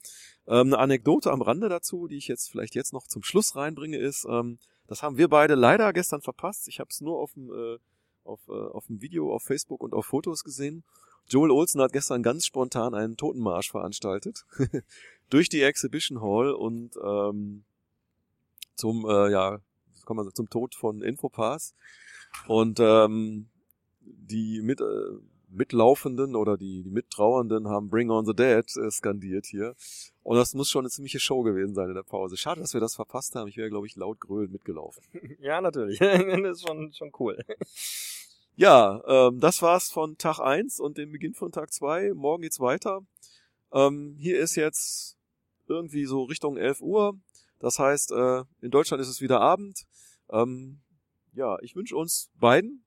Ähm, 0.47 0.69
eine 0.69 0.79
Anekdote 0.79 1.31
am 1.31 1.43
Rande 1.43 1.69
dazu, 1.69 2.07
die 2.07 2.17
ich 2.17 2.29
jetzt 2.29 2.51
vielleicht 2.51 2.75
jetzt 2.75 2.93
noch 2.93 3.07
zum 3.07 3.23
Schluss 3.23 3.57
reinbringe, 3.57 3.99
ist, 3.99 4.27
ähm, 4.29 4.59
das 4.87 5.03
haben 5.03 5.17
wir 5.17 5.29
beide 5.29 5.55
leider 5.55 5.93
gestern 5.93 6.21
verpasst. 6.21 6.69
Ich 6.69 6.81
habe 6.81 6.89
es 6.91 7.01
nur 7.01 7.19
auf 7.19 7.33
dem, 7.33 7.51
äh, 7.51 7.79
auf, 8.25 8.41
äh, 8.49 8.53
auf 8.53 8.87
dem 8.87 9.01
Video 9.01 9.35
auf 9.35 9.43
Facebook 9.43 9.83
und 9.83 9.95
auf 9.95 10.07
Fotos 10.07 10.45
gesehen. 10.45 10.85
Joel 11.27 11.51
Olsen 11.51 11.81
hat 11.81 11.93
gestern 11.93 12.23
ganz 12.23 12.45
spontan 12.45 12.95
einen 12.95 13.17
Totenmarsch 13.17 13.71
veranstaltet 13.71 14.45
durch 15.31 15.49
die 15.49 15.63
Exhibition 15.63 16.21
Hall 16.21 16.53
und 16.53 16.97
ähm, 17.03 17.65
zum 18.77 19.07
äh, 19.09 19.31
ja 19.31 19.59
kommen 20.05 20.27
wir 20.27 20.35
zum 20.35 20.51
Tod 20.51 20.75
von 20.75 21.01
Infopass 21.01 21.75
und 22.47 22.79
ähm, 22.79 23.49
die 24.01 24.61
mit 24.63 24.81
äh, 24.81 24.85
Mitlaufenden 25.55 26.37
oder 26.37 26.57
die, 26.57 26.83
die 26.83 26.91
Mittrauernden 26.91 27.69
haben 27.69 27.89
Bring 27.89 28.11
on 28.11 28.27
the 28.27 28.35
Dead 28.35 28.65
äh, 28.77 28.91
skandiert 28.91 29.47
hier. 29.47 29.75
Und 30.23 30.37
das 30.37 30.55
muss 30.55 30.71
schon 30.71 30.83
eine 30.83 30.91
ziemliche 30.91 31.21
Show 31.21 31.43
gewesen 31.43 31.75
sein 31.75 31.89
in 31.89 31.95
der 31.95 32.03
Pause. 32.03 32.37
Schade, 32.37 32.61
dass 32.61 32.75
wir 32.75 32.81
das 32.81 32.95
verpasst 32.95 33.35
haben. 33.35 33.49
Ich 33.49 33.57
wäre, 33.57 33.71
glaube 33.71 33.87
ich, 33.87 33.97
laut 33.97 34.21
grölend 34.21 34.53
mitgelaufen. 34.53 35.03
Ja, 35.41 35.61
natürlich. 35.61 35.99
das 35.99 36.19
ist 36.19 36.67
schon, 36.67 36.93
schon 36.93 37.13
cool. 37.19 37.39
Ja, 38.57 39.03
ähm, 39.09 39.41
das 39.41 39.63
war's 39.63 39.91
von 39.91 40.17
Tag 40.17 40.39
eins 40.39 40.79
und 40.79 40.97
dem 40.97 41.11
Beginn 41.11 41.35
von 41.35 41.51
Tag 41.51 41.73
zwei. 41.73 42.13
Morgen 42.15 42.43
geht's 42.43 42.61
weiter. 42.61 43.01
Ähm, 43.73 44.15
hier 44.17 44.39
ist 44.39 44.55
jetzt 44.55 45.17
irgendwie 45.67 46.05
so 46.05 46.23
Richtung 46.23 46.57
11 46.57 46.81
Uhr. 46.81 47.19
Das 47.59 47.81
heißt, 47.81 48.13
äh, 48.13 48.45
in 48.61 48.71
Deutschland 48.71 49.01
ist 49.01 49.09
es 49.09 49.21
wieder 49.21 49.41
Abend. 49.41 49.83
Ähm, 50.31 50.83
ja, 51.33 51.59
ich 51.63 51.75
wünsche 51.75 51.97
uns 51.97 52.31
beiden 52.39 52.85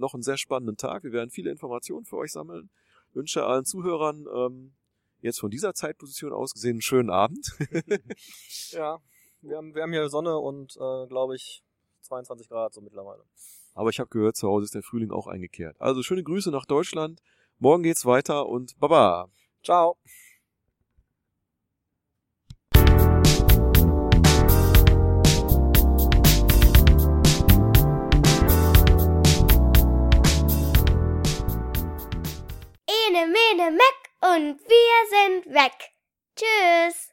noch 0.00 0.14
einen 0.14 0.22
sehr 0.22 0.38
spannenden 0.38 0.76
Tag. 0.76 1.04
Wir 1.04 1.12
werden 1.12 1.30
viele 1.30 1.50
Informationen 1.50 2.04
für 2.04 2.16
euch 2.16 2.32
sammeln. 2.32 2.70
Wünsche 3.12 3.44
allen 3.44 3.64
Zuhörern 3.64 4.26
ähm, 4.34 4.74
jetzt 5.20 5.40
von 5.40 5.50
dieser 5.50 5.74
Zeitposition 5.74 6.32
aus 6.32 6.52
gesehen 6.52 6.72
einen 6.72 6.82
schönen 6.82 7.10
Abend. 7.10 7.56
ja, 8.70 8.98
wir 9.42 9.56
haben, 9.56 9.74
wir 9.74 9.82
haben 9.82 9.92
hier 9.92 10.08
Sonne 10.08 10.38
und 10.38 10.76
äh, 10.76 11.06
glaube 11.06 11.36
ich 11.36 11.62
22 12.02 12.48
Grad 12.48 12.74
so 12.74 12.80
mittlerweile. 12.80 13.24
Aber 13.74 13.90
ich 13.90 14.00
habe 14.00 14.10
gehört, 14.10 14.36
zu 14.36 14.48
Hause 14.48 14.64
ist 14.64 14.74
der 14.74 14.82
Frühling 14.82 15.10
auch 15.10 15.26
eingekehrt. 15.26 15.80
Also 15.80 16.02
schöne 16.02 16.22
Grüße 16.22 16.50
nach 16.50 16.66
Deutschland. 16.66 17.22
Morgen 17.58 17.82
geht's 17.82 18.04
weiter 18.04 18.46
und 18.48 18.78
Baba. 18.78 19.28
Ciao. 19.62 19.96
Ene, 33.20 33.26
mene, 33.26 33.70
meck 33.70 34.00
und 34.22 34.60
wir 34.66 35.08
sind 35.10 35.54
weg. 35.54 35.92
Tschüss. 36.36 37.09